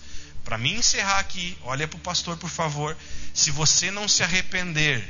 Para 0.47 0.57
mim 0.57 0.75
encerrar 0.75 1.19
aqui, 1.19 1.57
olha 1.63 1.85
para 1.89 1.97
o 1.97 1.99
pastor, 1.99 2.37
por 2.37 2.49
favor. 2.49 2.95
Se 3.33 3.51
você 3.51 3.91
não 3.91 4.07
se 4.07 4.23
arrepender, 4.23 5.05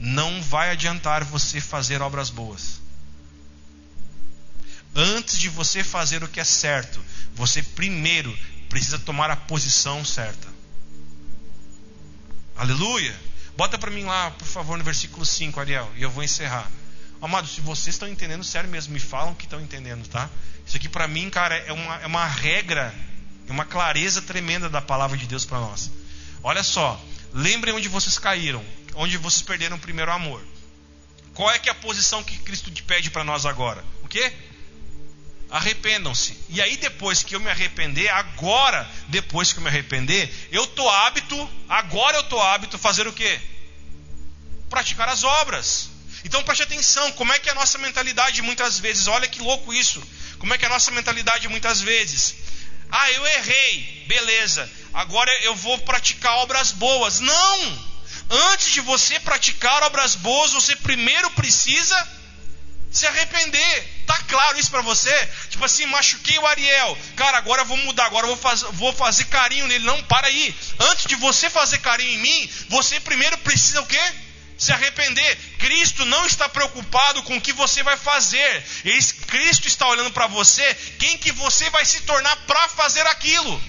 não 0.00 0.40
vai 0.40 0.70
adiantar 0.70 1.22
você 1.24 1.60
fazer 1.60 2.00
obras 2.00 2.30
boas. 2.30 2.80
Antes 4.96 5.36
de 5.36 5.50
você 5.50 5.84
fazer 5.84 6.24
o 6.24 6.28
que 6.28 6.40
é 6.40 6.44
certo, 6.44 7.04
você 7.34 7.62
primeiro 7.62 8.34
precisa 8.70 8.98
tomar 8.98 9.30
a 9.30 9.36
posição 9.36 10.02
certa. 10.06 10.48
Aleluia! 12.56 13.14
Bota 13.58 13.76
para 13.76 13.90
mim 13.90 14.04
lá, 14.04 14.30
por 14.30 14.48
favor, 14.48 14.78
no 14.78 14.84
versículo 14.84 15.26
5, 15.26 15.60
Ariel, 15.60 15.92
e 15.96 16.02
eu 16.02 16.10
vou 16.10 16.24
encerrar. 16.24 16.66
Amados, 17.20 17.50
se 17.50 17.60
vocês 17.60 17.94
estão 17.94 18.08
entendendo, 18.08 18.42
sério 18.42 18.70
mesmo, 18.70 18.94
me 18.94 19.00
falam 19.00 19.34
que 19.34 19.44
estão 19.44 19.60
entendendo, 19.60 20.08
tá? 20.08 20.30
Isso 20.66 20.78
aqui 20.78 20.88
para 20.88 21.06
mim, 21.06 21.28
cara, 21.28 21.58
é 21.58 21.74
uma, 21.74 21.96
é 21.96 22.06
uma 22.06 22.24
regra 22.24 22.94
uma 23.52 23.64
clareza 23.64 24.22
tremenda 24.22 24.68
da 24.68 24.80
palavra 24.80 25.16
de 25.16 25.26
Deus 25.26 25.44
para 25.44 25.58
nós. 25.58 25.90
Olha 26.42 26.62
só, 26.62 27.00
lembrem 27.32 27.74
onde 27.74 27.88
vocês 27.88 28.18
caíram, 28.18 28.64
onde 28.94 29.16
vocês 29.16 29.42
perderam 29.42 29.76
o 29.76 29.80
primeiro 29.80 30.12
amor. 30.12 30.44
Qual 31.34 31.50
é 31.50 31.58
que 31.58 31.68
é 31.68 31.72
a 31.72 31.74
posição 31.74 32.22
que 32.22 32.38
Cristo 32.38 32.70
te 32.70 32.82
pede 32.82 33.10
para 33.10 33.22
nós 33.24 33.46
agora? 33.46 33.84
O 34.02 34.08
quê? 34.08 34.32
Arrependam-se. 35.50 36.36
E 36.48 36.60
aí 36.60 36.76
depois 36.76 37.22
que 37.22 37.34
eu 37.34 37.40
me 37.40 37.48
arrepender, 37.48 38.08
agora, 38.08 38.88
depois 39.08 39.52
que 39.52 39.58
eu 39.58 39.62
me 39.62 39.68
arrepender, 39.68 40.32
eu 40.50 40.66
tô 40.66 40.88
hábito, 40.88 41.50
agora 41.68 42.16
eu 42.16 42.24
tô 42.24 42.40
hábito 42.40 42.76
fazer 42.76 43.06
o 43.06 43.12
quê? 43.12 43.40
Praticar 44.68 45.08
as 45.08 45.24
obras. 45.24 45.90
Então 46.24 46.42
preste 46.42 46.64
atenção, 46.64 47.12
como 47.12 47.32
é 47.32 47.38
que 47.38 47.48
é 47.48 47.52
a 47.52 47.54
nossa 47.54 47.78
mentalidade 47.78 48.42
muitas 48.42 48.78
vezes? 48.78 49.06
Olha 49.06 49.28
que 49.28 49.40
louco 49.40 49.72
isso. 49.72 50.02
Como 50.38 50.52
é 50.52 50.58
que 50.58 50.64
é 50.64 50.68
a 50.68 50.72
nossa 50.72 50.90
mentalidade 50.90 51.48
muitas 51.48 51.80
vezes? 51.80 52.34
Ah, 52.90 53.10
eu 53.12 53.26
errei, 53.26 54.04
beleza. 54.06 54.70
Agora 54.94 55.30
eu 55.42 55.54
vou 55.54 55.78
praticar 55.78 56.38
obras 56.38 56.72
boas. 56.72 57.20
Não! 57.20 57.88
Antes 58.52 58.72
de 58.72 58.80
você 58.80 59.18
praticar 59.20 59.82
obras 59.84 60.14
boas, 60.14 60.52
você 60.52 60.76
primeiro 60.76 61.30
precisa 61.30 61.96
se 62.90 63.06
arrepender. 63.06 64.04
Tá 64.06 64.18
claro 64.28 64.58
isso 64.58 64.70
para 64.70 64.82
você? 64.82 65.14
Tipo 65.50 65.64
assim, 65.64 65.86
machuquei 65.86 66.38
o 66.38 66.46
Ariel. 66.46 66.98
Cara, 67.16 67.38
agora 67.38 67.62
eu 67.62 67.66
vou 67.66 67.76
mudar, 67.78 68.06
agora 68.06 68.26
eu 68.26 68.30
vou, 68.30 68.36
faz, 68.36 68.62
vou 68.72 68.92
fazer 68.92 69.24
carinho 69.26 69.66
nele. 69.66 69.84
Não, 69.84 70.02
para 70.04 70.26
aí. 70.26 70.54
Antes 70.80 71.06
de 71.06 71.14
você 71.16 71.50
fazer 71.50 71.78
carinho 71.78 72.12
em 72.12 72.18
mim, 72.18 72.50
você 72.68 72.98
primeiro 73.00 73.36
precisa 73.38 73.80
o 73.80 73.86
quê? 73.86 74.12
Se 74.58 74.72
arrepender. 74.72 75.38
Cristo 75.58 76.04
não 76.04 76.26
está 76.26 76.48
preocupado 76.48 77.22
com 77.22 77.36
o 77.36 77.40
que 77.40 77.52
você 77.52 77.82
vai 77.82 77.96
fazer. 77.96 78.64
Cristo 79.28 79.68
está 79.68 79.86
olhando 79.88 80.10
para 80.10 80.26
você, 80.26 80.74
quem 80.98 81.16
que 81.16 81.30
você 81.32 81.70
vai 81.70 81.84
se 81.84 82.00
tornar 82.00 82.34
para 82.38 82.68
fazer 82.68 83.06
aquilo. 83.06 83.62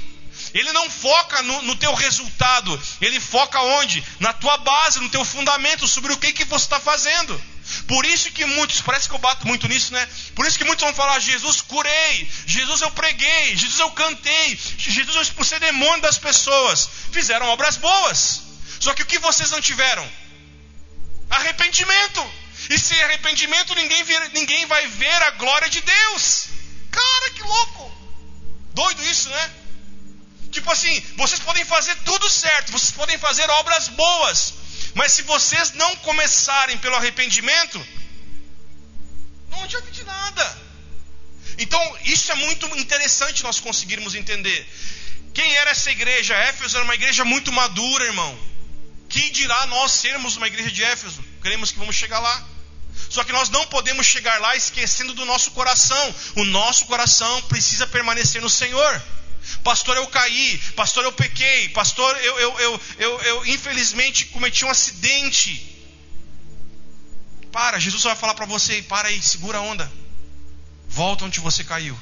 Ele 0.54 0.72
não 0.72 0.90
foca 0.90 1.42
no, 1.44 1.62
no, 1.62 1.76
teu 1.76 1.94
resultado, 1.94 2.82
ele 3.02 3.20
foca 3.20 3.62
onde? 3.62 4.04
Na 4.20 4.34
tua 4.34 4.58
base, 4.58 5.00
no 5.00 5.10
teu 5.10 5.24
fundamento, 5.24 5.88
sobre 5.88 6.12
o 6.12 6.18
que, 6.18 6.34
que 6.34 6.46
você 6.46 6.66
está 6.66 6.80
fazendo. 6.80 7.40
Por 7.88 8.04
isso 8.04 8.32
que 8.32 8.46
muitos, 8.46 8.82
parece 8.82 9.08
que 9.08 9.14
eu 9.14 9.20
bato 9.20 9.46
muito 9.46 9.68
nisso, 9.68 9.94
né? 9.94 10.10
Por 10.34 10.48
isso 10.48 10.58
que 10.58 10.64
muitos 10.64 10.84
vão 10.84 10.94
falar: 10.94 11.20
Jesus 11.20 11.62
curei, 11.62 12.28
Jesus 12.48 12.82
eu 12.82 12.90
preguei, 12.92 13.56
Jesus 13.56 13.80
eu 13.80 13.92
cantei, 13.92 14.60
Jesus 14.78 15.16
eu 15.16 15.22
expulsei 15.22 15.60
demônio 15.60 16.02
das 16.02 16.18
pessoas. 16.18 16.90
Fizeram 17.12 17.48
obras 17.48 17.78
boas. 17.78 18.42
Só 18.80 18.94
que 18.96 19.04
o 19.04 19.06
que 19.06 19.20
vocês 19.20 19.52
não 19.52 19.62
tiveram? 19.62 20.10
Arrependimento. 21.30 22.34
E 22.70 22.78
sem 22.78 23.02
arrependimento 23.04 23.74
ninguém, 23.76 24.04
ninguém 24.34 24.66
vai 24.66 24.86
ver 24.88 25.24
a 25.24 25.32
glória 25.32 25.70
de 25.70 25.82
Deus. 25.82 26.48
Cara, 26.92 27.30
que 27.32 27.42
louco! 27.42 27.92
Doido 28.74 29.04
isso, 29.06 29.30
né? 29.30 29.52
Tipo 30.52 30.72
assim, 30.72 31.00
vocês 31.16 31.40
podem 31.40 31.64
fazer 31.64 31.96
tudo 31.98 32.30
certo, 32.30 32.72
vocês 32.72 32.92
podem 32.92 33.18
fazer 33.18 33.48
obras 33.52 33.88
boas, 33.90 34.54
mas 34.96 35.14
se 35.14 35.22
vocês 35.24 35.74
não 35.74 35.96
começarem 35.98 36.78
pelo 36.80 36.96
arrependimento, 36.96 37.86
não 39.50 39.64
adianta 39.64 39.92
de 39.92 40.04
nada. 40.04 40.58
Então, 41.58 41.98
isso 42.06 42.32
é 42.32 42.36
muito 42.36 42.66
interessante 42.78 43.44
nós 43.44 43.60
conseguirmos 43.60 44.16
entender. 44.16 44.68
Quem 45.34 45.56
era 45.58 45.72
essa 45.72 45.92
igreja? 45.92 46.34
Éfeso 46.34 46.78
era 46.78 46.84
uma 46.84 46.96
igreja 46.96 47.24
muito 47.26 47.52
madura, 47.52 48.06
irmão. 48.06 48.49
Que 49.10 49.30
dirá 49.32 49.66
nós 49.66 49.92
sermos 49.92 50.38
uma 50.38 50.48
igreja 50.48 50.72
de 50.72 50.84
Éfeso? 50.84 51.24
Queremos 51.42 51.72
que 51.72 51.80
vamos 51.80 51.96
chegar 51.96 52.20
lá. 52.20 52.48
Só 53.10 53.24
que 53.24 53.32
nós 53.32 53.50
não 53.50 53.66
podemos 53.68 54.06
chegar 54.06 54.40
lá 54.40 54.56
esquecendo 54.56 55.16
do 55.16 55.26
nosso 55.26 55.52
coração. 55.52 56.16
O 56.36 56.46
nosso 56.46 56.86
coração 56.86 57.42
precisa 57.44 57.88
permanecer 57.88 58.42
no 58.42 58.50
Senhor. 58.50 59.02
Pastor, 59.64 59.98
eu 59.98 60.06
caí. 60.08 60.60
Pastor, 60.76 61.04
eu 61.04 61.12
pequei. 61.12 61.70
Pastor, 61.70 62.16
eu, 62.18 62.40
eu, 62.40 62.60
eu, 62.60 62.82
eu, 63.00 63.22
eu 63.22 63.46
infelizmente 63.48 64.26
cometi 64.28 64.64
um 64.64 64.70
acidente. 64.70 65.66
Para, 67.52 67.80
Jesus 67.80 68.04
vai 68.04 68.16
falar 68.16 68.36
para 68.36 68.46
você: 68.46 68.84
para 68.84 69.08
aí, 69.08 69.22
segura 69.22 69.58
a 69.58 69.62
onda. 69.62 69.92
Volta 70.88 71.26
onde 71.26 71.40
você 71.40 71.64
caiu. 71.64 72.00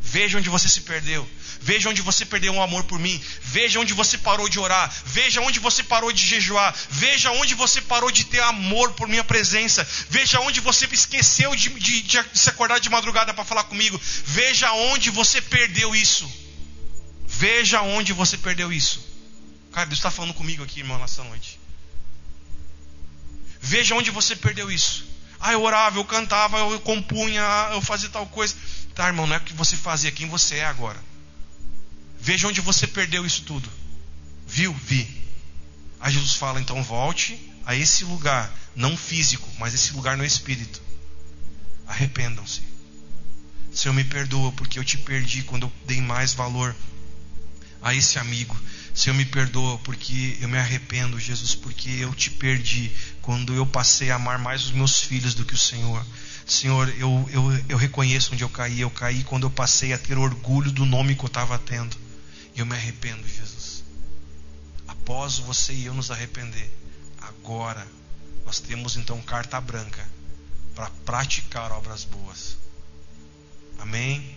Veja 0.00 0.38
onde 0.38 0.48
você 0.48 0.68
se 0.68 0.80
perdeu. 0.82 1.28
Veja 1.62 1.90
onde 1.90 2.00
você 2.00 2.24
perdeu 2.24 2.52
um 2.54 2.62
amor 2.62 2.84
por 2.84 2.98
mim. 2.98 3.22
Veja 3.42 3.78
onde 3.78 3.92
você 3.92 4.16
parou 4.16 4.48
de 4.48 4.58
orar. 4.58 4.90
Veja 5.04 5.40
onde 5.42 5.60
você 5.60 5.82
parou 5.82 6.10
de 6.10 6.26
jejuar. 6.26 6.74
Veja 6.88 7.30
onde 7.32 7.54
você 7.54 7.82
parou 7.82 8.10
de 8.10 8.24
ter 8.24 8.40
amor 8.40 8.92
por 8.92 9.06
minha 9.06 9.22
presença. 9.22 9.86
Veja 10.08 10.40
onde 10.40 10.60
você 10.60 10.86
esqueceu 10.86 11.54
de, 11.54 11.68
de, 11.68 12.02
de 12.02 12.24
se 12.32 12.48
acordar 12.48 12.80
de 12.80 12.88
madrugada 12.88 13.34
para 13.34 13.44
falar 13.44 13.64
comigo. 13.64 14.00
Veja 14.24 14.72
onde 14.72 15.10
você 15.10 15.40
perdeu 15.40 15.94
isso. 15.94 16.30
Veja 17.26 17.82
onde 17.82 18.12
você 18.14 18.38
perdeu 18.38 18.72
isso. 18.72 19.06
Cara, 19.72 19.86
Deus 19.86 19.98
está 19.98 20.10
falando 20.10 20.34
comigo 20.34 20.64
aqui, 20.64 20.80
irmão, 20.80 20.98
nessa 20.98 21.22
noite. 21.24 21.60
Veja 23.60 23.94
onde 23.94 24.10
você 24.10 24.34
perdeu 24.34 24.70
isso. 24.70 25.04
Ah, 25.38 25.52
eu 25.52 25.62
orava, 25.62 25.98
eu 25.98 26.04
cantava, 26.04 26.58
eu 26.58 26.80
compunha, 26.80 27.42
eu 27.72 27.80
fazia 27.80 28.08
tal 28.08 28.26
coisa. 28.26 28.54
Tá, 29.00 29.06
irmão, 29.06 29.26
não 29.26 29.34
é 29.34 29.38
o 29.38 29.40
que 29.40 29.54
você 29.54 29.78
fazia, 29.78 30.12
quem 30.12 30.28
você 30.28 30.56
é 30.56 30.66
agora. 30.66 31.02
Veja 32.20 32.46
onde 32.46 32.60
você 32.60 32.86
perdeu 32.86 33.24
isso 33.24 33.44
tudo. 33.44 33.66
Viu? 34.46 34.74
Vi. 34.74 35.08
Aí 35.98 36.12
Jesus 36.12 36.34
fala: 36.34 36.60
então 36.60 36.82
volte 36.82 37.50
a 37.64 37.74
esse 37.74 38.04
lugar, 38.04 38.54
não 38.76 38.94
físico, 38.98 39.48
mas 39.58 39.72
esse 39.72 39.94
lugar 39.94 40.18
no 40.18 40.24
espírito. 40.24 40.82
Arrependam-se. 41.86 42.60
Senhor, 43.72 43.94
me 43.94 44.04
perdoa 44.04 44.52
porque 44.52 44.78
eu 44.78 44.84
te 44.84 44.98
perdi 44.98 45.44
quando 45.44 45.62
eu 45.62 45.72
dei 45.86 46.02
mais 46.02 46.34
valor 46.34 46.76
a 47.80 47.94
esse 47.94 48.18
amigo. 48.18 48.54
Senhor, 48.94 49.16
me 49.16 49.24
perdoa 49.24 49.78
porque 49.78 50.36
eu 50.42 50.48
me 50.50 50.58
arrependo, 50.58 51.18
Jesus, 51.18 51.54
porque 51.54 51.88
eu 51.88 52.14
te 52.14 52.30
perdi 52.30 52.92
quando 53.22 53.54
eu 53.54 53.64
passei 53.64 54.10
a 54.10 54.16
amar 54.16 54.38
mais 54.38 54.66
os 54.66 54.72
meus 54.72 55.00
filhos 55.00 55.32
do 55.32 55.46
que 55.46 55.54
o 55.54 55.58
Senhor. 55.58 56.04
Senhor, 56.50 56.88
eu, 56.98 57.28
eu, 57.32 57.64
eu 57.68 57.76
reconheço 57.76 58.32
onde 58.32 58.42
eu 58.42 58.48
caí. 58.48 58.80
Eu 58.80 58.90
caí 58.90 59.22
quando 59.22 59.44
eu 59.44 59.50
passei 59.50 59.92
a 59.92 59.98
ter 59.98 60.18
orgulho 60.18 60.72
do 60.72 60.84
nome 60.84 61.14
que 61.14 61.22
eu 61.22 61.28
estava 61.28 61.56
tendo. 61.58 61.96
Eu 62.56 62.66
me 62.66 62.74
arrependo, 62.74 63.26
Jesus. 63.26 63.84
Após 64.88 65.38
você 65.38 65.72
e 65.72 65.86
eu 65.86 65.94
nos 65.94 66.10
arrepender, 66.10 66.68
agora 67.20 67.86
nós 68.44 68.58
temos 68.58 68.96
então 68.96 69.22
carta 69.22 69.60
branca 69.60 70.04
para 70.74 70.90
praticar 71.04 71.70
obras 71.70 72.02
boas. 72.02 72.56
Amém? 73.78 74.36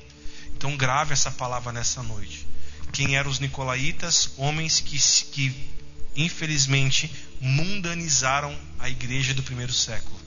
Então 0.56 0.78
grave 0.78 1.14
essa 1.14 1.32
palavra 1.32 1.72
nessa 1.72 2.04
noite. 2.04 2.48
Quem 2.92 3.16
eram 3.16 3.32
os 3.32 3.40
nicolaítas? 3.40 4.30
Homens 4.38 4.80
que, 4.80 5.00
que 5.32 5.74
infelizmente 6.16 7.12
mundanizaram 7.42 8.56
a 8.78 8.88
igreja 8.88 9.34
do 9.34 9.42
primeiro 9.42 9.74
século. 9.74 10.23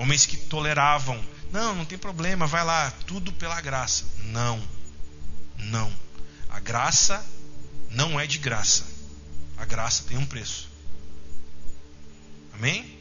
Homens 0.00 0.24
que 0.24 0.34
toleravam, 0.34 1.22
não, 1.52 1.74
não 1.74 1.84
tem 1.84 1.98
problema, 1.98 2.46
vai 2.46 2.64
lá, 2.64 2.90
tudo 3.06 3.34
pela 3.34 3.60
graça. 3.60 4.06
Não, 4.24 4.58
não. 5.58 5.92
A 6.48 6.58
graça 6.58 7.22
não 7.90 8.18
é 8.18 8.26
de 8.26 8.38
graça. 8.38 8.86
A 9.58 9.66
graça 9.66 10.04
tem 10.08 10.16
um 10.16 10.24
preço. 10.24 10.70
Amém? 12.54 12.98